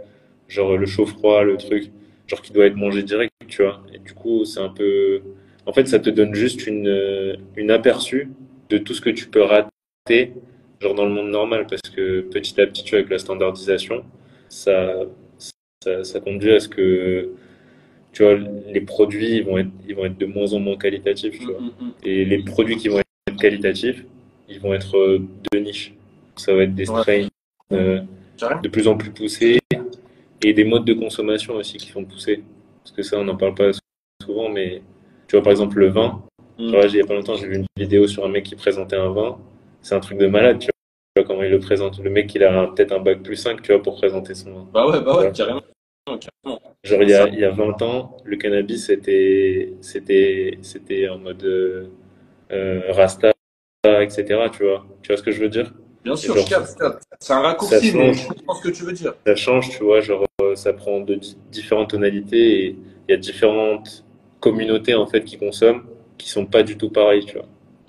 [0.47, 1.91] genre le chaud-froid, le truc,
[2.27, 3.83] genre qui doit être mangé direct, tu vois.
[3.93, 5.21] Et du coup, c'est un peu
[5.65, 8.29] en fait, ça te donne juste une, euh, une aperçu
[8.69, 10.33] de tout ce que tu peux rater,
[10.79, 14.03] genre dans le monde normal, parce que petit à petit, tu vois, avec la standardisation,
[14.49, 14.93] ça,
[15.83, 17.29] ça, ça, conduit à ce que,
[18.11, 21.37] tu vois, les produits ils vont être, ils vont être de moins en moins qualitatifs,
[21.37, 21.59] tu vois.
[21.59, 21.93] Mm, mm, mm.
[22.03, 24.05] Et les produits qui vont être qualitatifs,
[24.49, 25.19] ils vont être euh,
[25.51, 25.93] de niche.
[26.35, 27.27] Ça va être des strains
[27.73, 28.01] euh,
[28.61, 29.59] de plus en plus poussés
[30.43, 32.43] et des modes de consommation aussi qui vont pousser.
[32.83, 33.71] Parce que ça, on n'en parle pas
[34.21, 34.81] souvent, mais
[35.27, 36.21] tu vois, par exemple, le vin.
[36.57, 36.75] Mm.
[36.87, 39.09] il n'y a pas longtemps, j'ai vu une vidéo sur un mec qui présentait un
[39.09, 39.37] vin.
[39.81, 40.69] C'est un truc de malade, tu
[41.15, 41.99] vois, comment il le présente.
[41.99, 44.63] Le mec, il a peut-être un bac plus 5, tu vois, pour présenter son.
[44.73, 45.61] Bah ouais, bah ouais, carrément.
[46.83, 51.17] Genre, il y, a, il y a 20 ans, le cannabis, c'était, c'était, c'était en
[51.17, 51.43] mode
[52.51, 53.31] euh, rasta,
[53.85, 54.85] etc., tu vois.
[55.01, 55.73] Tu vois ce que je veux dire?
[56.03, 56.77] Bien sûr, je capte.
[57.19, 59.13] C'est un raccourci, mais je comprends ce que tu veux dire.
[59.25, 61.17] Ça change, tu vois, genre, euh, ça prend de
[61.49, 62.75] différentes tonalités et
[63.07, 64.03] il y a différentes
[64.41, 65.83] communautés en fait qui consomment
[66.17, 67.47] qui sont pas du tout pareilles, tu vois.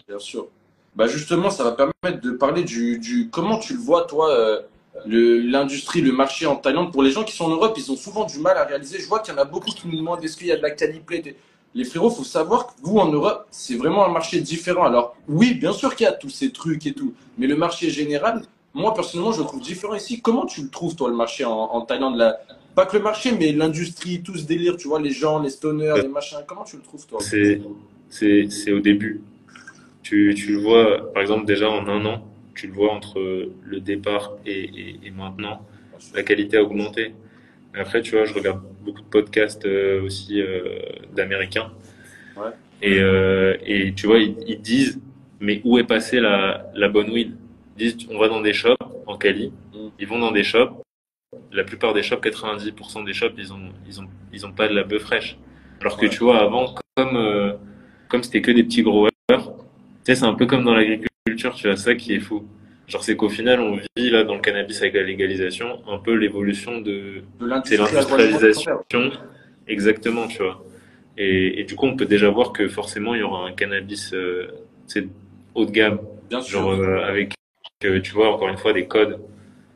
[0.08, 0.48] Bien sûr.
[0.96, 4.60] Bah justement, ça va permettre de parler du, du comment tu le vois toi euh,
[5.06, 6.92] l'industrie, le, marché en Thaïlande?
[6.92, 9.00] Pour les gens qui sont en Europe, ils ont souvent du mal à réaliser.
[9.00, 10.62] Je vois qu'il y en a beaucoup qui nous demandent est-ce qu'il y a de
[10.62, 11.36] la qualité?
[11.74, 14.84] Les frérots, faut savoir que vous en Europe, c'est vraiment un marché différent.
[14.84, 17.90] Alors oui, bien sûr qu'il y a tous ces trucs et tout, mais le marché
[17.90, 18.42] général,
[18.72, 20.20] moi personnellement, je le trouve différent ici.
[20.20, 22.16] Comment tu le trouves toi le marché en, en Thaïlande?
[22.16, 22.38] La,
[22.76, 25.94] pas que le marché, mais l'industrie, tout ce délire, tu vois, les gens, les stoners,
[26.02, 26.38] les machins.
[26.46, 27.20] Comment tu le trouves, toi?
[27.20, 29.20] C'est au début.
[30.04, 33.80] Tu, tu, le vois, par exemple, déjà en un an, tu le vois entre le
[33.80, 35.66] départ et, et, maintenant,
[36.14, 37.14] la qualité a augmenté.
[37.74, 40.78] après, tu vois, je regarde beaucoup de podcasts euh, aussi euh,
[41.12, 41.72] d'Américains.
[42.36, 42.50] Ouais.
[42.82, 45.00] Et, euh, et tu vois, ils, disent,
[45.40, 47.34] mais où est passée la, la bonne weed?
[47.76, 48.76] Ils disent, on va dans des shops
[49.06, 49.88] en Cali, mm.
[49.98, 50.84] ils vont dans des shops,
[51.52, 54.74] la plupart des shops, 90% des shops, ils ont, ils ont, ils ont pas de
[54.74, 55.38] la bœuf fraîche.
[55.80, 57.54] Alors que tu vois, avant, comme, euh,
[58.08, 59.10] comme c'était que des petits growers,
[60.04, 62.44] sais, c'est un peu comme dans l'agriculture, tu vois, ça qui est fou.
[62.86, 66.14] Genre, c'est qu'au final, on vit là dans le cannabis avec la légalisation, un peu
[66.14, 68.82] l'évolution de, de l'industrialisation.
[69.66, 70.62] Exactement, tu vois.
[71.16, 74.12] Et, et, du coup, on peut déjà voir que forcément, il y aura un cannabis,
[74.12, 74.48] euh,
[74.86, 75.06] c'est
[75.54, 76.00] haut de gamme.
[76.28, 77.32] Bien genre, euh, avec,
[77.84, 79.18] euh, tu vois, encore une fois, des codes,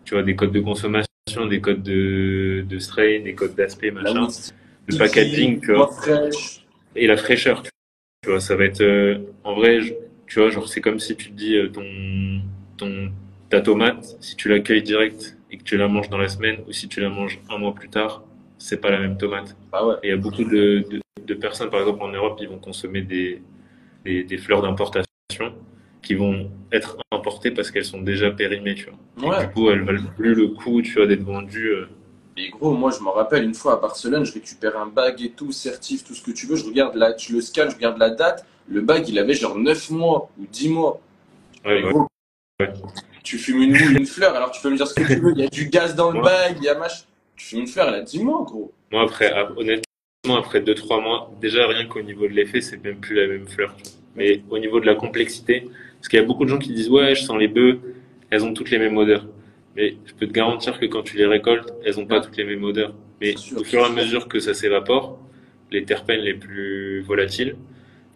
[0.05, 1.09] tu vois, des codes de consommation
[1.49, 4.29] des codes de, de strain, des codes d'aspect, machin,
[4.87, 5.91] le packaging, tu vois,
[6.97, 9.81] et la fraîcheur, tu vois, ça va être, euh, en vrai,
[10.29, 11.85] tu vois, genre c'est comme si tu te dis euh, ton,
[12.77, 13.11] ton,
[13.51, 16.73] ta tomate, si tu l'accueilles direct et que tu la manges dans la semaine, ou
[16.73, 18.23] si tu la manges un mois plus tard,
[18.59, 19.57] c'est pas la même tomate.
[19.73, 19.95] Ah ouais.
[20.03, 22.59] Et il y a beaucoup de, de, de personnes, par exemple en Europe, ils vont
[22.59, 23.41] consommer des,
[24.05, 25.07] des, des fleurs d'importation
[26.03, 28.99] qui vont être importées parce qu'elles sont déjà périmées, tu vois.
[29.23, 29.47] Et Ouais.
[29.47, 31.71] du coup, elles valent plus le coup, tu vois, d'être vendues.
[31.71, 31.87] euh,
[32.41, 35.31] Et gros, moi je me rappelle une fois à Barcelone, je récupère un bag et
[35.31, 37.99] tout, certif, tout ce que tu veux, je regarde la, je le scanne, je regarde
[37.99, 41.01] la date, le bag il avait genre 9 mois ou 10 mois.
[41.65, 41.91] Ouais, Et ouais.
[41.91, 42.07] gros,
[42.61, 42.73] Ouais.
[43.25, 45.33] Tu fumes une ou une fleur, alors tu peux me dire ce que tu veux,
[45.33, 46.25] il y a du gaz dans le Ouais.
[46.25, 47.05] bag, il y a machin.
[47.37, 48.73] Tu fumes une fleur, elle a 10 mois, gros.
[48.93, 52.97] Moi, après, ap- honnêtement, après 2-3 mois, déjà rien qu'au niveau de l'effet, c'est même
[52.99, 53.77] plus la même fleur.
[54.17, 55.69] Mais au niveau de la complexité,
[55.99, 57.79] parce qu'il y a beaucoup de gens qui disent ouais, je sens les bœufs,
[58.31, 59.27] elles ont toutes les mêmes odeurs.
[59.79, 62.43] Mais je peux te garantir que quand tu les récoltes, elles ont pas toutes les
[62.43, 62.95] mêmes odeurs.
[63.21, 63.61] Mais sûr.
[63.61, 65.21] au fur et à mesure que ça s'évapore,
[65.71, 67.55] les terpènes les plus volatiles,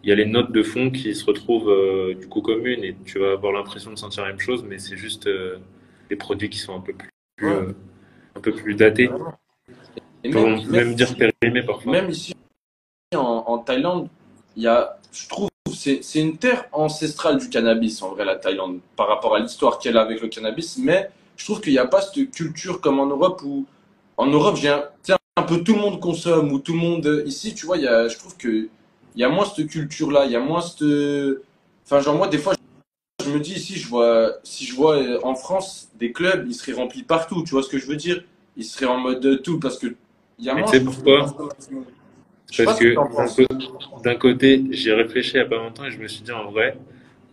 [0.03, 2.93] il y a les notes de fond qui se retrouvent euh, du coup communes et
[3.05, 5.55] tu vas avoir l'impression de sentir la même chose, mais c'est juste euh,
[6.09, 7.09] des produits qui sont un peu plus,
[7.41, 7.49] Ouais.
[7.53, 7.73] euh,
[8.35, 9.09] un peu plus datés.
[10.25, 11.93] Et On peut même, même, même, dire périmés parfois.
[11.93, 12.33] même ici
[13.15, 14.09] en, en Thaïlande,
[14.57, 18.35] il y a, je trouve, c'est c'est une terre ancestrale du cannabis en vrai, la
[18.35, 20.77] Thaïlande, par rapport à l'histoire qu'elle a avec le cannabis.
[20.77, 23.65] Mais je trouve qu'il n'y a pas cette culture comme en Europe où,
[24.17, 24.83] en Europe, j'ai un,
[25.37, 27.23] un peu tout le monde consomme ou tout le monde.
[27.25, 28.69] Ici, tu vois, y a, je trouve que
[29.15, 30.83] il y a moins cette culture-là, il y a moins cette.
[31.85, 32.53] Enfin, genre, moi, des fois,
[33.23, 36.53] je me dis ici, je vois, si je vois euh, en France des clubs, ils
[36.53, 38.23] seraient remplis partout, tu vois ce que je veux dire?
[38.57, 39.95] Ils seraient en mode euh, tout parce que
[40.39, 40.65] il y a moins.
[40.65, 40.79] tu sais
[42.51, 43.43] je trouve, pourquoi Parce que
[44.03, 46.31] d'un côté, j'y ai réfléchi il y a pas longtemps et je me suis dit
[46.31, 46.77] en vrai,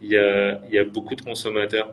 [0.00, 1.92] il y a, il y a beaucoup de consommateurs.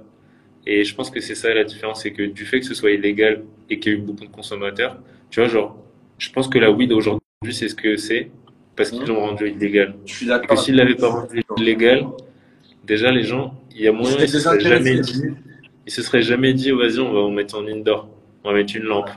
[0.70, 2.92] Et je pense que c'est ça la différence, c'est que du fait que ce soit
[2.92, 4.98] illégal et qu'il y a eu beaucoup de consommateurs,
[5.32, 5.78] tu vois, genre,
[6.18, 8.30] je pense que la weed aujourd'hui, c'est ce que c'est
[8.76, 9.08] parce qu'ils Mhm.
[9.08, 9.96] l'ont rendu illégal.
[10.06, 10.58] Je suis Et d'accord.
[10.58, 12.06] que s'ils l'avaient pas rendu illégal,
[12.84, 15.24] déjà les gens, il y a moyen, ils se seraient jamais dit,
[15.86, 18.10] ils se seraient jamais dit, oh, vas-y, on va en mettre en indoor,
[18.44, 19.10] on va mettre une lampe.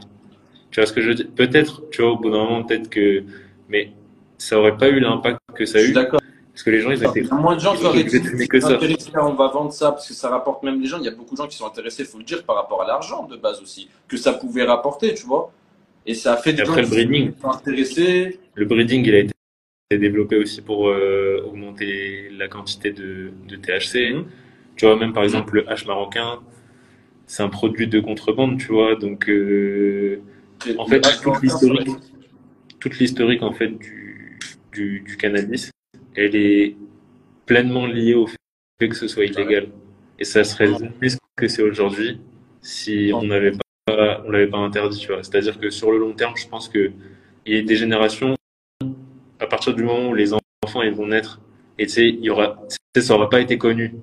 [0.71, 1.27] Tu vois ce que je veux dire?
[1.35, 3.25] Peut-être, tu vois, au bout d'un moment, peut-être que,
[3.69, 3.91] mais
[4.39, 6.21] ça aurait pas eu l'impact que ça Je a suis eu, d'accord.
[6.53, 8.49] Parce que les gens, ils Il étaient, y a moins de gens qui auraient dit
[8.49, 8.79] que ça.
[9.23, 10.99] on va vendre ça parce que ça rapporte même les gens.
[10.99, 12.83] Il y a beaucoup de gens qui sont intéressés, il faut le dire, par rapport
[12.83, 15.53] à l'argent de base aussi, que ça pouvait rapporter, tu vois.
[16.07, 18.41] Et ça a fait des gens après, le qui breeding, sont intéressés.
[18.55, 19.33] le breeding, il a été
[19.93, 24.13] développé aussi pour euh, augmenter la quantité de, de THC.
[24.15, 24.25] Mhm.
[24.77, 26.41] Tu vois, même par exemple, le H marocain,
[27.27, 30.21] c'est un produit de contrebande, tu vois, donc, euh,
[30.79, 31.89] En fait, toute l'historique,
[32.81, 34.39] toute l'historique en fait du,
[34.73, 35.71] du, du cannabis,
[36.15, 36.77] elle est
[37.47, 39.69] pleinement liée au fait que ce soit illégal.
[40.19, 42.21] Et ça serait plus que c'est aujourd'hui
[42.63, 45.23] si on n'avait pas, on l'avait pas interdit, tu vois.
[45.23, 46.93] C'est-à-dire que sur le long terme, je pense que
[47.47, 48.37] il y a des générations,
[49.39, 51.41] à partir du moment où les enfants ils vont naître,
[51.79, 52.61] et tu sais, il y aura,
[52.97, 53.95] ça aura pas été connu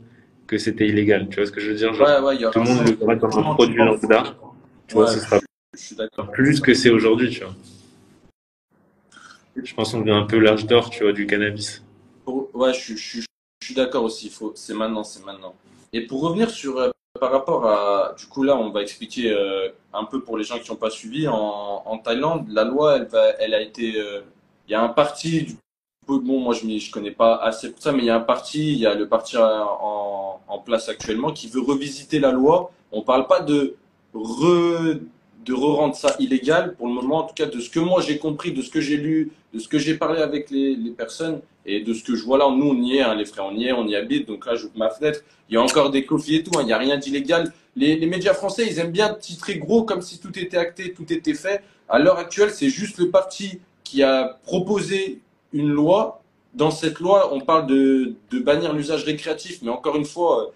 [0.48, 1.28] que c'était illégal.
[1.30, 1.94] Tu vois ce que je veux dire?
[1.94, 4.36] Genre, Ouais, y aura tout le monde le verra comme un produit lambda.
[4.88, 5.40] Tu vois, ce sera
[6.32, 7.54] plus que c'est aujourd'hui, tu vois.
[9.64, 11.84] Je pense qu'on devient un peu l'âge d'or, tu vois, du cannabis.
[12.28, 13.26] Ouais, je, suis-
[13.76, 14.30] d'accord aussi.
[14.30, 15.56] Faut, c'est maintenant, c'est maintenant.
[15.94, 19.70] Et pour revenir sur, euh, par rapport à, du coup là, on va expliquer euh,
[19.94, 21.28] un peu pour les gens qui n'ont pas suivi.
[21.28, 23.00] En, Thaïlande, la loi,
[23.40, 24.22] elle a été, euh,
[24.68, 25.44] il y a un parti.
[25.44, 25.56] Du
[26.06, 28.22] coup, bon, moi je je connais pas assez pour ça, mais il y a un
[28.22, 32.72] parti, il y a le parti en, en place actuellement qui veut revisiter la loi.
[32.92, 33.76] On parle pas de
[34.14, 35.00] re,
[35.48, 38.18] de re-rendre ça illégal pour le moment, en tout cas de ce que moi j'ai
[38.18, 41.82] compris, de ce que j'ai lu, de ce que j'ai parlé avec les, personnes et
[41.82, 42.50] de ce que je vois là.
[42.50, 44.28] Nous, on y est, hein, les frères, on y est, on y habite.
[44.28, 45.22] Donc là, j'ouvre ma fenêtre.
[45.50, 46.52] Il y a encore des coffees et tout.
[46.58, 47.54] hein, il n'y a rien d'illégal.
[47.76, 51.12] Les, les médias français, ils aiment bien titrer gros comme si tout était acté, tout
[51.12, 51.62] était fait.
[51.88, 55.22] À l'heure actuelle, c'est juste le parti qui a proposé
[55.54, 56.22] une loi.
[56.54, 59.60] Dans cette loi, on parle de, de bannir l'usage récréatif.
[59.62, 60.48] Mais encore une fois, euh,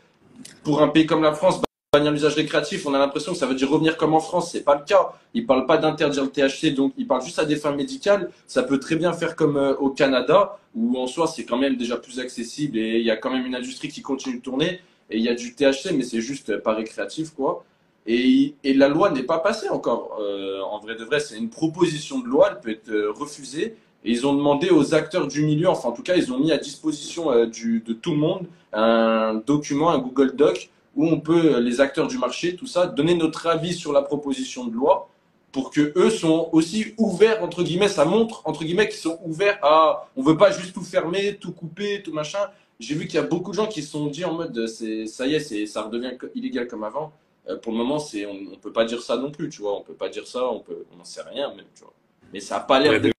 [0.63, 1.61] pour un pays comme la France,
[1.93, 4.53] bannir l'usage récréatif, on a l'impression que ça veut dire revenir comme en France.
[4.53, 5.11] C'est pas le cas.
[5.33, 8.31] Ils parlent pas d'interdire le THC, donc ils parlent juste à des fins médicales.
[8.47, 11.75] Ça peut très bien faire comme euh, au Canada, où en soi c'est quand même
[11.75, 14.79] déjà plus accessible et il y a quand même une industrie qui continue de tourner.
[15.09, 17.65] Et il y a du THC, mais c'est juste euh, pas récréatif, quoi.
[18.07, 20.17] Et, la loi n'est pas passée encore.
[20.21, 23.75] Euh, en vrai de vrai, c'est une proposition de loi, elle peut être refusée.
[24.05, 26.53] Et ils ont demandé aux acteurs du milieu, enfin en tout cas, ils ont mis
[26.53, 31.59] à disposition de tout le monde un document, un Google Doc, où on peut, euh,
[31.59, 35.09] les acteurs du marché, tout ça, donner notre avis sur la proposition de loi
[35.51, 39.59] pour que eux sont aussi ouverts, entre guillemets, ça montre, entre guillemets, qu'ils sont ouverts
[39.63, 42.39] à, on veut pas juste tout fermer, tout couper, tout machin.
[42.79, 44.67] J'ai vu qu'il y a beaucoup de gens qui se sont dit en mode, euh,
[44.67, 47.11] c'est, ça y est, c'est, ça redevient illégal comme avant.
[47.49, 49.77] Euh, pour le moment, c'est, on, on peut pas dire ça non plus, tu vois,
[49.77, 51.93] on peut pas dire ça, on peut, on n'en sait rien même, tu vois.
[52.33, 53.11] Mais ça a pas l'air Ouais, de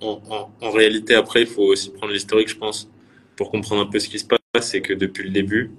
[0.00, 2.88] en, en, en réalité, après, il faut aussi prendre l'historique, je pense,
[3.36, 4.37] pour comprendre un peu ce qui se passe.
[4.60, 5.70] C'est que depuis le début,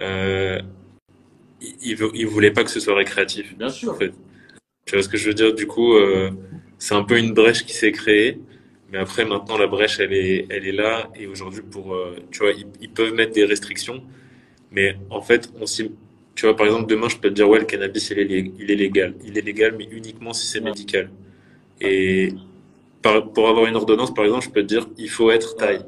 [0.00, 0.60] euh,
[1.60, 3.96] ils, ils vou- ils voulaient pas que ce soit récréatif, Bien en sûr.
[3.96, 4.12] fait.
[4.86, 5.54] Tu vois ce que je veux dire?
[5.54, 6.30] Du coup, euh,
[6.78, 8.38] c'est un peu une brèche qui s'est créée.
[8.92, 11.10] Mais après, maintenant, la brèche, elle est, elle est là.
[11.16, 14.02] Et aujourd'hui, pour, euh, tu vois, ils, ils peuvent mettre des restrictions.
[14.70, 15.90] Mais en fait, on s'y,
[16.34, 18.70] tu vois, par exemple, demain, je peux te dire, ouais, le cannabis, il est, il
[18.70, 19.14] est légal.
[19.24, 20.66] Il est légal, mais uniquement si c'est Ouais.
[20.66, 21.10] médical.
[21.80, 22.34] Et
[23.02, 25.84] par- pour avoir une ordonnance, par exemple, je peux te dire, il faut être taille.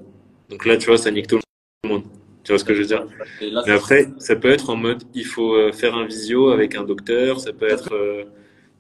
[0.51, 1.39] Donc là, tu vois, ça nique tout
[1.85, 2.05] le monde.
[2.47, 3.05] Tu vois ce que je veux dire?
[3.41, 6.51] Et là, Mais après, ça peut être en mode, il faut euh, faire un visio
[6.51, 8.23] avec un docteur, ça peut être euh,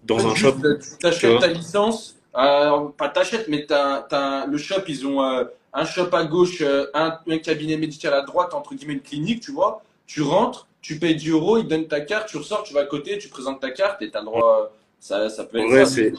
[0.05, 0.53] dans un Juste, shop.
[0.63, 5.05] Tu Tu t'achètes vois ta licence, euh, pas t'achètes, mais t'as, t'as- le shop, ils
[5.05, 5.45] ont euh,
[5.75, 6.63] un shop à gauche,
[6.95, 9.83] un, un cabinet médical à droite, entre guillemets une clinique, tu vois.
[10.07, 12.83] Tu rentres, tu payes 10 euros, ils te donnent ta carte, tu ressors, tu vas
[12.83, 14.73] à côté, tu présentes ta carte et t'as le droit.
[15.01, 15.91] Ça, ça peut En être vrai, ça.
[15.97, 16.13] c'est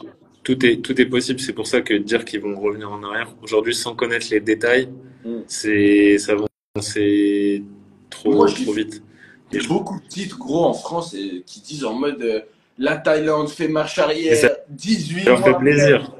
[0.44, 1.40] tout est tout est possible.
[1.40, 4.90] C'est pour ça que dire qu'ils vont revenir en arrière aujourd'hui sans connaître les détails,
[5.24, 5.40] Mm.
[5.48, 6.44] c'est ça va
[6.82, 7.62] c'est
[8.10, 9.02] trop Moi, trop vite.
[9.52, 12.40] Il y a beaucoup de titres gros en France et, qui disent en mode euh,
[12.78, 15.60] la Thaïlande fait marche arrière, ça 18 Ça leur fait après.
[15.60, 16.12] plaisir.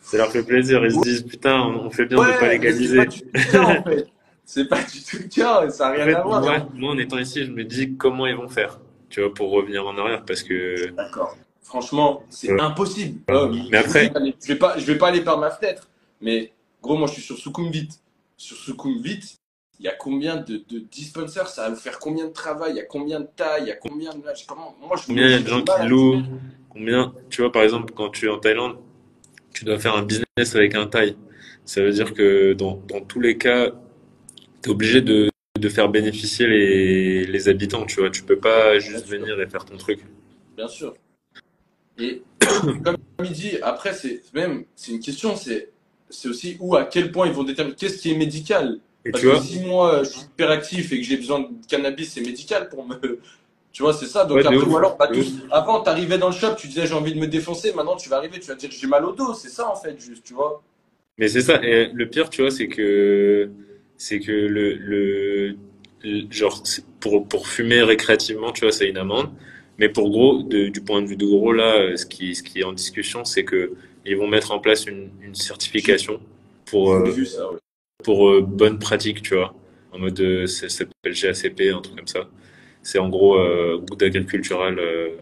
[0.00, 0.84] Ça leur fait plaisir.
[0.84, 2.98] Ils se disent putain, on fait bien de Ouais, pas légaliser.
[3.00, 4.06] c'est pas du tout le cas en fait.
[4.44, 6.40] C'est pas du tout le cas, ça n'a En rien fait, à voir.
[6.42, 8.80] moi, moi, en étant ici, je me dis comment ils vont faire,
[9.10, 11.36] tu vois, pour revenir en arrière, parce que D'accord.
[11.62, 12.60] Franchement, c'est Ouais.
[12.62, 13.20] impossible.
[13.30, 15.86] Euh, Mais après- je vais pas, je vais pas aller par ma fenêtre.
[16.22, 17.90] Mais gros, moi, je suis sur Sukhumvit.
[18.38, 19.36] Sur Sukhumvit,
[19.80, 21.48] il y a combien de, de dispensers?
[21.48, 22.72] Ça va vous faire combien de travail?
[22.72, 23.62] Il y a combien de tailles?
[23.62, 25.86] Il y a combien de comment Moi, je combien il y a de gens qui
[25.86, 26.22] louent,
[26.68, 28.78] combien, tu vois, par exemple, quand tu es en Thaïlande,
[29.52, 31.16] tu dois faire un business avec un Thaï.
[31.64, 33.70] Ça veut dire que dans, dans tous les cas,
[34.62, 38.10] tu es obligé de, de faire bénéficier les, les habitants, tu vois.
[38.10, 39.18] Tu peux pas juste sûr.
[39.18, 40.00] venir et faire ton truc.
[40.56, 40.94] Bien sûr.
[41.98, 42.22] Et
[42.84, 45.70] comme il dit, après, c'est même, c'est une question, c'est,
[46.10, 48.80] c'est aussi où, à quel point ils vont déterminer qu'est-ce qui est médical?
[49.08, 51.40] Et Parce tu vois, que si moi, je suis hyper actif et que j'ai besoin
[51.40, 52.96] de cannabis, c'est médical pour me.
[53.70, 54.24] Tu vois, c'est ça.
[54.24, 54.72] Donc Ouais, de après, ouf.
[54.72, 57.26] ou alors, bah, tous- avant, t'arrivais dans le shop, tu disais j'ai envie de me
[57.28, 57.72] défoncer.
[57.74, 59.34] Maintenant, tu vas arriver, tu vas dire j'ai mal au dos.
[59.34, 60.62] C'est ça, en fait, juste, tu vois.
[61.18, 61.60] Mais c'est ça.
[61.62, 63.50] Et le pire, tu vois, c'est que
[63.96, 65.56] c'est que le, le,
[66.02, 66.62] le- genre
[67.00, 69.30] pour pour fumer récréativement, tu vois, c'est une amende.
[69.78, 72.42] Mais pour gros, de- du point de vue de gros là, euh, ce qui ce
[72.42, 73.72] qui est en discussion, c'est que
[74.06, 76.20] ils vont mettre en place une une certification
[76.66, 77.58] pour euh, ça, ouais.
[78.04, 79.54] Pour euh, bonne pratique, tu vois,
[79.92, 82.28] en mode euh, ça s'appelle GACP, un truc comme ça.
[82.82, 85.16] C'est en gros euh, good agricultural, euh,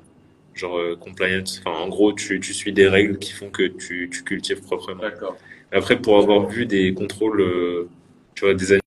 [0.54, 1.62] genre euh, compliance.
[1.64, 5.02] Enfin, en gros, tu tu suis des règles qui font que tu tu cultives proprement.
[5.02, 5.36] D'accord.
[5.72, 7.88] Après, pour avoir vu des contrôles, euh,
[8.34, 8.78] tu vois, des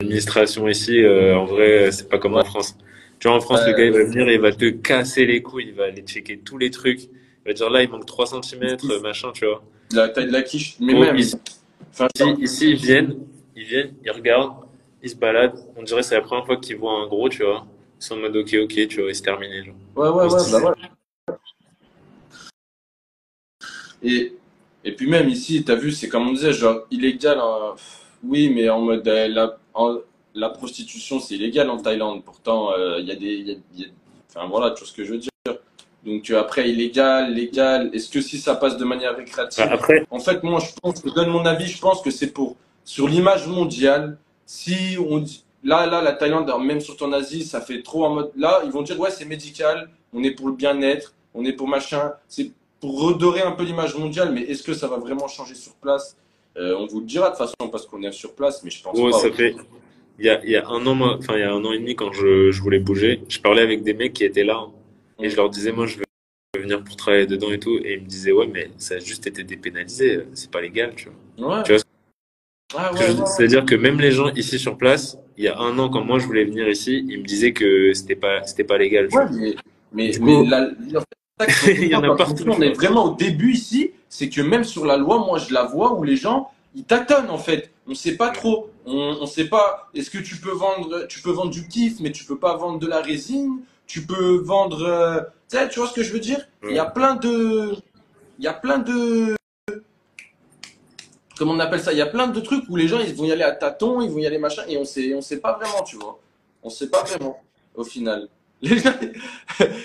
[0.00, 2.76] administrations ici, euh, en vrai, c'est pas comme en France.
[3.18, 5.42] Tu vois, en France, le gars, il va venir et il va te casser les
[5.42, 7.04] couilles, il va aller checker tous les trucs.
[7.04, 9.64] Il va dire là, il manque 3 cm, machin, tu vois.
[9.92, 10.76] La taille de la quiche.
[10.78, 11.16] Mais même.
[11.90, 13.26] Enfin, ici, ici, ils viennent,
[13.56, 14.54] ils viennent, ils regardent,
[15.02, 15.58] ils se baladent.
[15.76, 17.66] On dirait que c'est la première fois qu'ils voient un gros, tu vois.
[18.00, 19.74] Ils sont en mode ok, ok, tu vois, ils se terminent, genre.
[19.96, 20.76] Ouais, ouais, ouais, bah voilà.
[24.02, 24.32] Et,
[24.84, 27.38] et puis même ici, t'as vu, c'est comme on disait, genre illégal.
[27.40, 27.74] hein,
[28.22, 29.98] oui, mais en mode euh, la, en-
[30.34, 32.24] la prostitution, c'est illégal en Thaïlande.
[32.24, 33.88] Pourtant, euh, il y a des, il y a- il y a-
[34.28, 35.30] enfin voilà, tu vois ce que je veux dire.
[36.04, 37.90] Donc euh, après, illégal, légal.
[37.92, 41.02] Est-ce que si ça passe de manière récréative, Bah, Après, en fait, moi, je pense,
[41.04, 45.44] je donne mon avis, je pense que c'est pour, sur l'image mondiale, si on dit,
[45.64, 48.70] là, là, la Thaïlande, même surtout en Asie, ça fait trop en mode, là, ils
[48.70, 52.50] vont dire, ouais, c'est médical, on est pour le bien-être, on est pour machin, c'est
[52.80, 56.16] pour redorer un peu l'image mondiale, mais est-ce que ça va vraiment changer sur place?
[56.56, 58.82] Euh, on vous le dira de toute façon parce qu'on est sur place, mais je
[58.82, 59.18] pense gros, pas.
[59.18, 59.54] ça fait,
[60.18, 61.78] il y a, il y a un an, enfin, il y a un an et
[61.78, 64.66] demi, quand je, je voulais bouger, je parlais avec des mecs qui étaient là.
[65.20, 66.04] Et je leur disais, moi, je veux
[66.60, 67.78] venir pour travailler dedans et tout.
[67.84, 70.24] Et ils me disaient, ouais, mais ça a juste été dépénalisé.
[70.34, 71.56] C'est pas légal, tu vois.
[71.58, 71.62] Ouais.
[71.64, 71.82] Tu vois
[72.76, 72.90] Ah.
[72.94, 76.18] C'est-à-dire que même les gens ici sur place, il y a un an, quand moi
[76.18, 79.24] je voulais venir ici, ils me disaient que c'était pas, c'était pas légal, tu Ouais,
[79.26, 79.54] vois.
[79.92, 80.12] mais,
[80.44, 80.92] la- Il
[81.86, 84.96] y en a partout, On est vraiment au début ici, c'est que même sur la
[84.98, 87.70] loi, moi je la vois où les gens ils tâtonnent en fait.
[87.86, 88.68] On sait pas trop.
[88.84, 89.88] On, on sait pas.
[89.94, 92.78] Est-ce que tu peux vendre, tu peux vendre du kiff, mais tu peux pas vendre
[92.78, 93.60] de la résine?
[93.88, 94.82] Tu peux vendre.
[94.84, 96.46] euh, tu vois ce que je veux dire?
[96.62, 97.74] Il y a plein de,
[98.38, 99.34] il y a plein de,
[101.38, 101.92] comment on appelle ça?
[101.92, 104.00] Il y a plein de trucs où les gens ils vont y aller à tâtons,
[104.02, 106.20] ils vont y aller machin, et on sait, on sait pas vraiment, tu vois.
[106.62, 107.42] On sait pas vraiment
[107.74, 108.28] au final.
[108.60, 108.92] Les gens,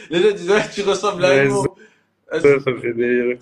[0.09, 1.63] les gens disent ouais, tu ressembles à Ouais, Emo.
[2.31, 3.37] Ça, ça me fait délire.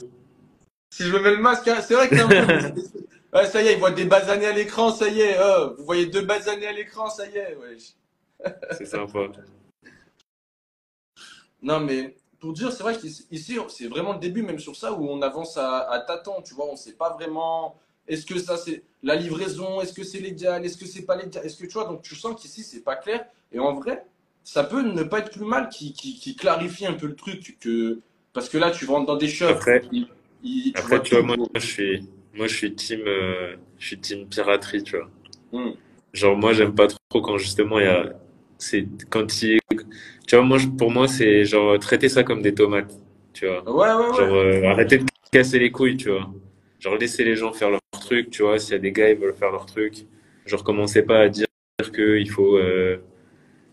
[0.89, 2.81] Si je me mets le masque, hein, c'est vrai que c'est un peu.
[3.33, 5.37] Ouais, ça y est, ils voient des basanés à l'écran, ça y est.
[5.41, 7.55] oh, vous voyez deux basanés à l'écran, ça y est.
[7.61, 7.93] wesh.
[8.77, 9.19] C'est sympa.
[11.61, 14.93] Non, mais pour dire, c'est vrai qu'ici, ici, c'est vraiment le début, même sur ça,
[14.93, 16.65] où on avance à, à tâtons, tu vois.
[16.71, 17.75] On sait pas vraiment.
[18.07, 21.45] Est-ce que ça, c'est la livraison Est-ce que c'est légal Est-ce que c'est pas légal
[21.45, 23.25] Est-ce que tu vois Donc, tu sens qu'ici, c'est pas clair.
[23.51, 24.05] Et en vrai,
[24.43, 27.57] ça peut ne pas être plus mal qui, qui, qui clarifie un peu le truc,
[27.59, 27.99] que
[28.33, 29.45] Parce que là, tu rentres dans des shops.
[29.49, 30.07] Après, il-
[30.43, 33.87] il- tu après, vois tu vois, moi, je suis, moi, je suis team, euh, je
[33.87, 35.09] suis team piraterie, tu vois.
[35.51, 35.73] Hmm.
[36.13, 38.13] Genre, moi, j'aime pas trop quand justement il y a,
[38.61, 39.59] c'est quand il,
[40.27, 42.93] tu vois, moi, pour moi, c'est genre traiter ça comme des tomates,
[43.33, 43.63] tu vois.
[43.69, 44.17] Ouais, ouais, ouais.
[44.17, 46.29] Genre, euh, arrêter de casser les couilles, tu vois.
[46.79, 48.59] Genre, laisser les gens faire leur truc, tu vois.
[48.59, 50.05] S'il y a des gars, ils veulent faire leur truc.
[50.45, 51.47] Genre, commencez pas à dire
[51.91, 52.97] que il faut, euh,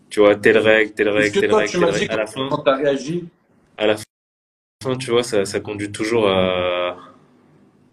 [0.09, 2.13] tu vois, telle règle, telle règle, telle règle, tu telle m'as dit règle.
[2.13, 3.25] À la fin, quand t'as réagi,
[3.77, 3.95] à la
[4.83, 6.97] fin, tu vois, ça, ça conduit toujours à,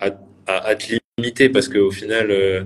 [0.01, 0.07] à,
[0.47, 2.65] à, à te limiter parce qu'au final, euh,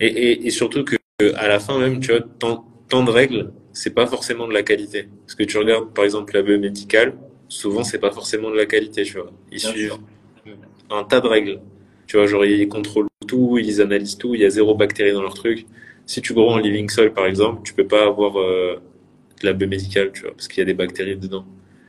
[0.00, 0.96] et, et, et surtout que
[1.36, 4.62] à la fin même, tu vois, tant, tant de règles, c'est pas forcément de la
[4.62, 5.08] qualité.
[5.26, 7.14] Parce que tu regardes, par exemple, la biomédicale,
[7.48, 9.32] souvent, c'est pas forcément de la qualité, tu vois.
[9.50, 9.98] Ils Bien suivent
[10.46, 10.56] sûr.
[10.90, 11.60] un tas de règles.
[12.06, 15.22] Tu vois, genre, ils contrôlent tout, ils analysent tout, il y a zéro bactérie dans
[15.22, 15.66] leur truc.
[16.06, 18.80] Si tu gros en living soil, par exemple, tu peux pas avoir euh,
[19.40, 21.44] de la biomédicale, tu vois, parce qu'il y a des bactéries dedans.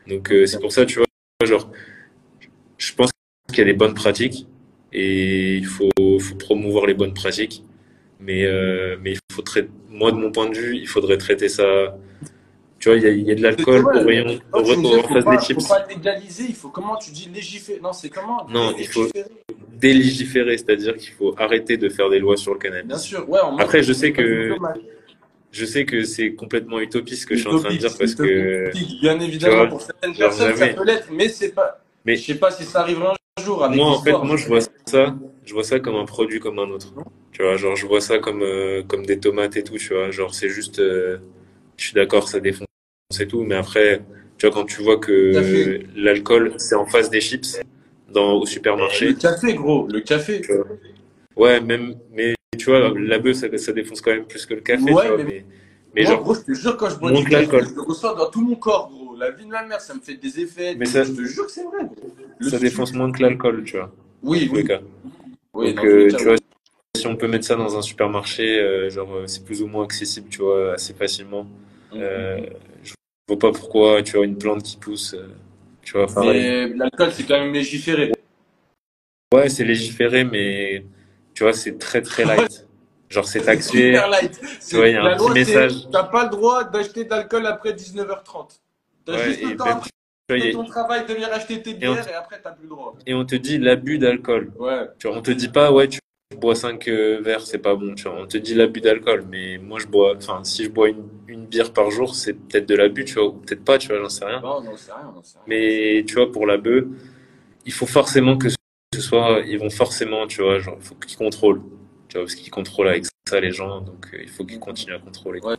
[0.08, 1.06] Donc, euh, c'est pour ça, tu vois,
[1.46, 1.70] genre,
[2.80, 3.12] je pense
[3.50, 4.48] qu'il y a des bonnes pratiques
[4.92, 7.64] et il faut, faut promouvoir les bonnes pratiques.
[8.20, 11.50] Mais, euh, mais il faut traiter, moi, de mon point de vue, il faudrait traiter
[11.50, 11.98] ça.
[12.80, 14.22] Tu vois, il y a, il y a de l'alcool ouais,
[14.52, 15.62] en faut face des chips.
[15.62, 17.80] faut pas légaliser, il faut comment tu dis légiférer?
[17.82, 18.46] Non, c'est comment?
[18.50, 19.30] Non, il faut- Légiférer.
[19.80, 22.88] Délégiférer, c'est-à-dire qu'il faut arrêter de faire des lois sur le cannabis.
[22.88, 23.40] Bien sûr, ouais.
[23.40, 24.56] en Après, je sais que-.
[25.52, 27.98] Je sais que c'est complètement utopiste ce que je suis en train de Utopique, dire
[27.98, 30.74] parce que, utopique, bien évidemment, vois, pour certaines personnes, ça jamais.
[30.76, 31.82] peut l'être, mais c'est pas.
[32.04, 34.48] Mais- je sais pas si ça arrivera un jour avec moi, en fait, moi, je
[34.48, 35.16] vois ça,
[35.46, 36.94] je vois ça comme un produit comme un autre.
[37.36, 40.10] Tu vois, genre, je vois ça comme, euh, comme des tomates et tout, tu vois.
[40.10, 41.18] Genre, c'est juste, euh,
[41.76, 42.66] je suis d'accord, ça défonce
[43.20, 44.02] et tout, mais après,
[44.38, 47.60] tu vois, quand tu vois que l'alcool, c'est en face des chips,
[48.10, 50.44] dans, au Le supermarché, café, gros, le café.
[51.36, 54.62] Ouais, même, mais tu vois, la bœuf, ça, ça défonce quand même plus que le
[54.62, 55.18] café, Ouais, tu vois.
[55.18, 55.46] mais- Mais,
[55.94, 58.16] mais Moi, genre, gros, je te jure, quand je bois du café, je le ressens
[58.16, 59.18] dans tout mon corps, gros.
[59.18, 60.74] La vie de ma mère, ça me fait des effets.
[60.76, 62.16] Mais ça- je te jure que c'est vrai, gros.
[62.40, 63.92] Le ça défonce moins que l'alcool, tu vois.
[64.24, 64.64] Oui, oui.
[64.64, 64.80] cas.
[65.54, 66.40] Donc, euh, tu vois, oui.
[66.96, 69.84] Si on peut mettre ça dans un supermarché, euh, genre, euh, c'est plus ou moins
[69.84, 71.46] accessible, tu vois, assez facilement.
[71.94, 72.40] Euh,
[72.84, 72.94] je
[73.28, 75.16] vois pas pourquoi, tu vois, une plante qui pousse,
[75.84, 76.08] tu vois.
[76.26, 78.12] Mais l'alcool, c'est quand même légiféré.
[79.34, 80.86] Ouais, c'est légiféré, mais
[81.34, 82.68] tu vois, c'est très très light.
[83.10, 83.72] Genre, c'est taxé.
[83.72, 84.40] Super light.
[84.60, 85.74] C'est- vois, il y a un petit message.
[85.92, 88.60] T'as pas le droit d'acheter d'alcool après 19h30.
[89.06, 89.90] T'as Ouais, juste et le temps après
[90.28, 92.64] tu a- ton travail de venir acheter tes Et on- bières et après t'as plus
[92.64, 92.96] le droit.
[93.06, 94.52] et on te dit l'abus d'alcool.
[94.58, 94.88] Ouais.
[94.98, 96.00] Tu vois, on te dit pas, ouais, tu
[96.36, 98.20] bois 5 verres, c'est pas bon, tu vois.
[98.22, 101.46] On te dit l'abus d'alcool, mais moi, je bois, enfin, si je bois une, une
[101.46, 104.10] bière par jour, c'est peut-être de l'abus, tu vois, ou peut-être pas, tu vois, j'en
[104.10, 104.42] sais rien.
[105.48, 106.86] Mais tu vois, pour la bœuf,
[107.66, 111.18] il faut forcément que ce soit, ils vont forcément, tu vois, genre, il faut qu'ils
[111.18, 111.62] contrôlent,
[112.08, 114.96] tu vois, parce qu'ils contrôlent avec ça les gens, donc euh, il faut qu'ils continuent
[114.96, 115.42] à contrôler.
[115.42, 115.56] Ouais.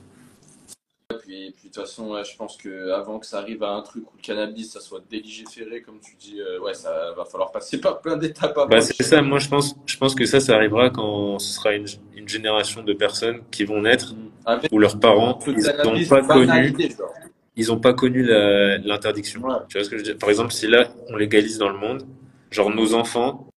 [1.16, 3.70] Et puis, puis de toute façon, ouais, je pense que avant que ça arrive à
[3.72, 7.24] un truc où le cannabis, ça soit délégiféré, comme tu dis, euh, ouais, ça va
[7.24, 8.68] falloir passer par plein d'étapes avant.
[8.68, 11.72] Bah, c'est ça, moi je pense, je pense que ça, ça arrivera quand ce sera
[11.74, 14.14] une, une génération de personnes qui vont naître
[14.44, 17.12] Avec où leurs parents, n'ont pas connu, genre.
[17.56, 19.40] ils ont pas connu l'interdiction.
[19.42, 19.54] Ouais.
[19.68, 20.18] Tu vois ce que je dire?
[20.18, 22.02] Par exemple, si là, on légalise dans le monde,
[22.50, 23.48] genre nos enfants,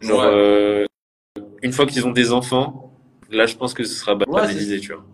[0.00, 0.26] genre, Ouais.
[0.26, 0.86] euh,
[1.62, 2.92] une fois qu'ils ont des enfants,
[3.30, 5.04] là, je pense que ce sera banalisé, tu vois.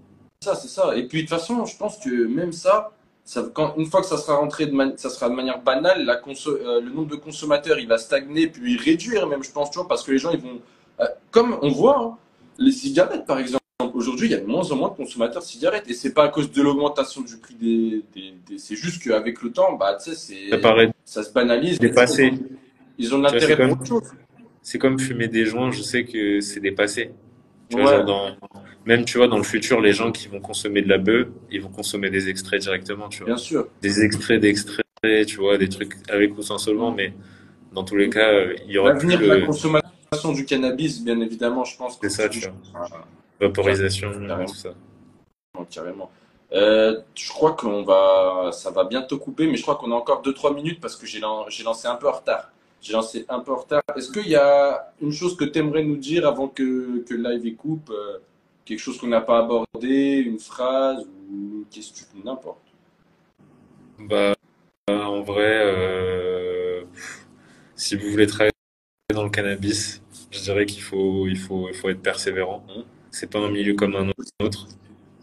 [0.43, 0.97] Ça, c'est ça.
[0.97, 2.91] Et puis de toute façon, je pense que même ça,
[3.25, 6.05] ça quand, une fois que ça sera rentré de, man- ça sera de manière banale,
[6.05, 9.79] la euh, le nombre de consommateurs, il va stagner, puis réduire même, je pense, tu
[9.79, 10.59] vois, parce que les gens, ils vont...
[11.01, 12.17] euh, comme on voit, hein,
[12.59, 13.63] les cigarettes, par exemple,
[13.95, 15.89] aujourd'hui, il y a de moins en moins de consommateurs de cigarettes.
[15.89, 18.03] Et c'est pas à cause de l'augmentation du prix des...
[18.13, 20.49] des, des- c'est juste qu'avec le temps, bah, tu sais, c'est...
[21.05, 21.79] Ça se banalise.
[21.89, 22.33] dépassé.
[22.99, 24.03] Ils ont de l'intérêt pour autre chose.
[24.61, 27.13] C'est comme fumer des joints, je sais que c'est dépassé.
[27.77, 27.97] Tu vois, Ouais.
[27.99, 28.37] genre dans,
[28.85, 31.61] même, tu vois, dans le futur, les gens qui vont consommer de la bœuf, ils
[31.63, 33.27] vont consommer des extraits directement, tu vois.
[33.29, 33.67] Bien sûr.
[33.81, 34.85] Des extraits d'extraits,
[35.27, 37.15] tu vois, des trucs avec ou sans solvant, mais
[37.73, 41.03] dans tous les cas, euh, il y aura plus L'avenir de la consommation du cannabis,
[41.03, 41.97] bien évidemment, je pense.
[41.97, 42.89] que C'est ça, tu vois.
[43.41, 44.45] Vaporisation, Carrément.
[44.47, 44.75] tout ça.
[45.59, 46.11] Non, carrément.
[46.53, 50.23] Euh, je crois qu'on va, ça va bientôt couper, mais je crois qu'on a encore
[50.23, 52.53] 2-3 minutes parce que j'ai lancé un peu en retard.
[52.83, 53.83] J'ai lancé un peu en retard.
[53.97, 57.31] Est-ce qu'il y a une chose que tu aimerais nous dire avant que, que le
[57.31, 58.19] live coupe euh,
[58.65, 62.63] Quelque chose qu'on n'a pas abordé, une phrase ou une question, n'importe?
[63.99, 64.35] Bah,
[64.89, 66.83] en vrai, euh,
[67.77, 68.53] si vous voulez travailler
[69.15, 70.03] dans le cannabis,
[70.33, 72.65] je dirais qu'il faut, il faut, il faut être persévérant.
[72.69, 72.85] Mhm.
[73.13, 74.11] C'est pas un milieu comme un
[74.41, 74.69] autre.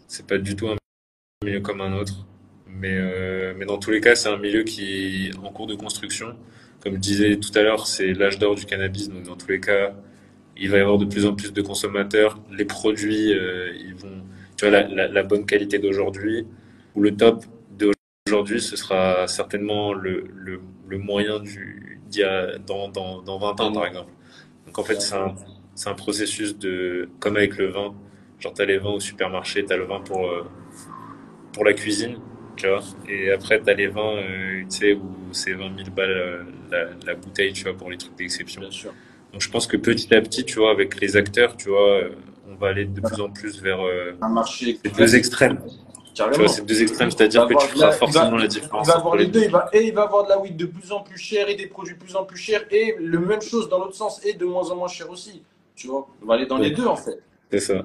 [0.06, 0.76] C'est pas du tout un
[1.44, 2.26] milieu comme un autre.
[2.66, 5.74] Mais, euh, mais dans tous les cas, c'est un milieu qui est en cours de
[5.74, 6.36] construction.
[6.82, 9.10] Comme je disais tout à l'heure, c'est l'âge d'or du cannabis.
[9.10, 9.94] Donc, dans tous les cas,
[10.56, 12.40] il va y avoir de plus en plus de consommateurs.
[12.50, 14.22] Les produits, euh, ils vont,
[14.56, 16.46] tu vois, la, bonne qualité d'aujourd'hui
[16.94, 17.44] ou le top
[18.30, 20.24] aujourd'hui, ce sera certainement le,
[20.88, 24.12] moyen du, y a, dans, dans, dans 20 ans, par exemple.
[24.66, 25.34] Donc en fait, c'est un,
[25.74, 27.94] c'est un processus de, comme avec le vin,
[28.38, 30.44] genre t'as les vins au supermarché, t'as le vin pour, euh,
[31.52, 32.18] pour la cuisine,
[32.60, 35.02] tu vois, et après t'as les vins, euh, tu sais, où
[35.32, 38.60] c'est 20 000 balles euh, la, la bouteille, tu vois, pour les trucs d'exception.
[38.60, 38.92] Bien sûr.
[39.32, 42.10] Donc je pense que petit à petit, tu vois, avec les acteurs, tu vois, euh,
[42.50, 45.60] on va aller de plus en plus vers euh, Un marché ces deux extrêmes.
[46.12, 48.86] Tu vois, ces deux extrêmes, c'est-à-dire que tu feras la- forcément va- la différence.
[48.86, 50.56] Il va avoir les les deux, il va, et il va avoir de la weed
[50.56, 53.18] de plus en plus chère et des produits de plus en plus chers et le
[53.20, 55.42] même chose dans l'autre sens et de moins en moins cher aussi.
[55.76, 57.20] Tu vois, on va aller dans les deux en fait.
[57.50, 57.84] C'est ça.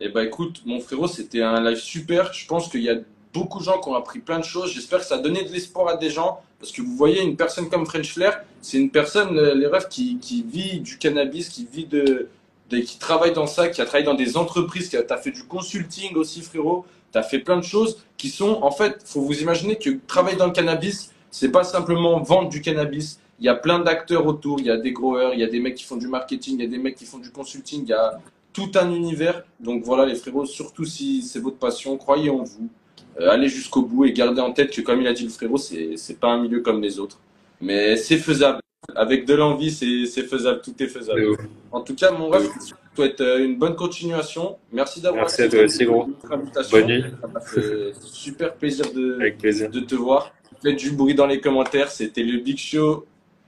[0.00, 2.32] Et bah écoute, mon frérot, c'était un live super.
[2.32, 2.96] Je pense qu'il y a
[3.34, 4.72] beaucoup de gens qui ont appris plein de choses.
[4.72, 6.40] J'espère que ça a donné de l'espoir à des gens.
[6.60, 9.88] Parce que vous voyez, une personne comme French Flair, c'est une personne, euh, les rêves,
[9.88, 12.28] qui, qui vit du cannabis, qui vit de,
[12.70, 15.30] de- qui travaille dans ça, qui a travaillé dans des entreprises, qui a, t'as fait
[15.30, 16.84] du consulting aussi, frérot.
[17.12, 20.46] T'as fait plein de choses qui sont, en fait, faut vous imaginer que travailler dans
[20.46, 23.18] le cannabis, c'est pas simplement vendre du cannabis.
[23.40, 24.58] Il y a plein d'acteurs autour.
[24.60, 26.62] Il y a des growers, il y a des mecs qui font du marketing, il
[26.64, 27.82] y a des mecs qui font du consulting.
[27.84, 28.18] Il y a
[28.58, 29.44] tout un univers.
[29.60, 32.68] Donc voilà, les frérots, surtout si c'est votre passion, croyez en vous.
[33.20, 35.58] Euh, allez jusqu'au bout et gardez en tête que, comme il a dit le frérot,
[35.58, 37.18] c'est pas un milieu comme les autres.
[37.60, 38.60] Mais c'est faisable.
[38.94, 40.60] Avec de l'envie, c'est faisable.
[40.62, 41.36] Tout est faisable.
[41.70, 44.56] En tout cas, mon rêve, je te souhaite euh, une bonne continuation.
[44.72, 46.08] Merci d'avoir Merci à toi aussi, gros.
[46.70, 47.04] Bonne nuit.
[47.20, 49.70] Ça m'a fait super plaisir de, Avec plaisir.
[49.70, 50.32] de te voir.
[50.62, 51.90] Faites du bruit dans les commentaires.
[51.90, 53.06] C'était le Big Show,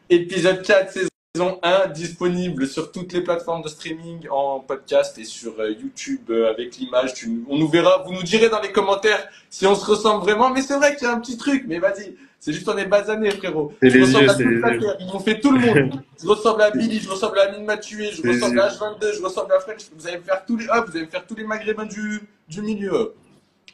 [0.08, 5.60] épisode 4, saison 1, disponible sur toutes les plateformes de streaming en podcast et sur
[5.60, 7.14] euh, YouTube euh, avec l'image.
[7.14, 10.50] Tu- On nous verra, vous nous direz dans les commentaires si on se ressemble vraiment.
[10.50, 12.16] Mais c'est vrai qu'il y a un petit truc, mais vas-y.
[12.40, 13.72] C'est juste on est basanés, frérot.
[13.80, 14.50] C'est Je les ressemble yeux, à c'est les
[14.82, 15.18] yeux.
[15.24, 16.02] fait tout le monde.
[16.20, 18.62] Je ressemble à Billy, je ressemble à Amine Mathieu, je Les ressemble yeux.
[18.62, 19.82] à H22, je ressemble à French.
[19.96, 22.22] Vous allez me faire tous les, ah, vous allez me faire tous les maghrébins du,
[22.48, 23.14] du milieu.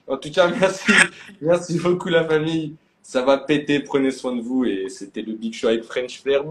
[0.07, 0.93] En tout cas, merci.
[1.41, 2.75] Merci beaucoup, la famille.
[3.03, 3.81] Ça va péter.
[3.81, 4.65] Prenez soin de vous.
[4.67, 6.45] Et c'était le Big Show avec French Flair.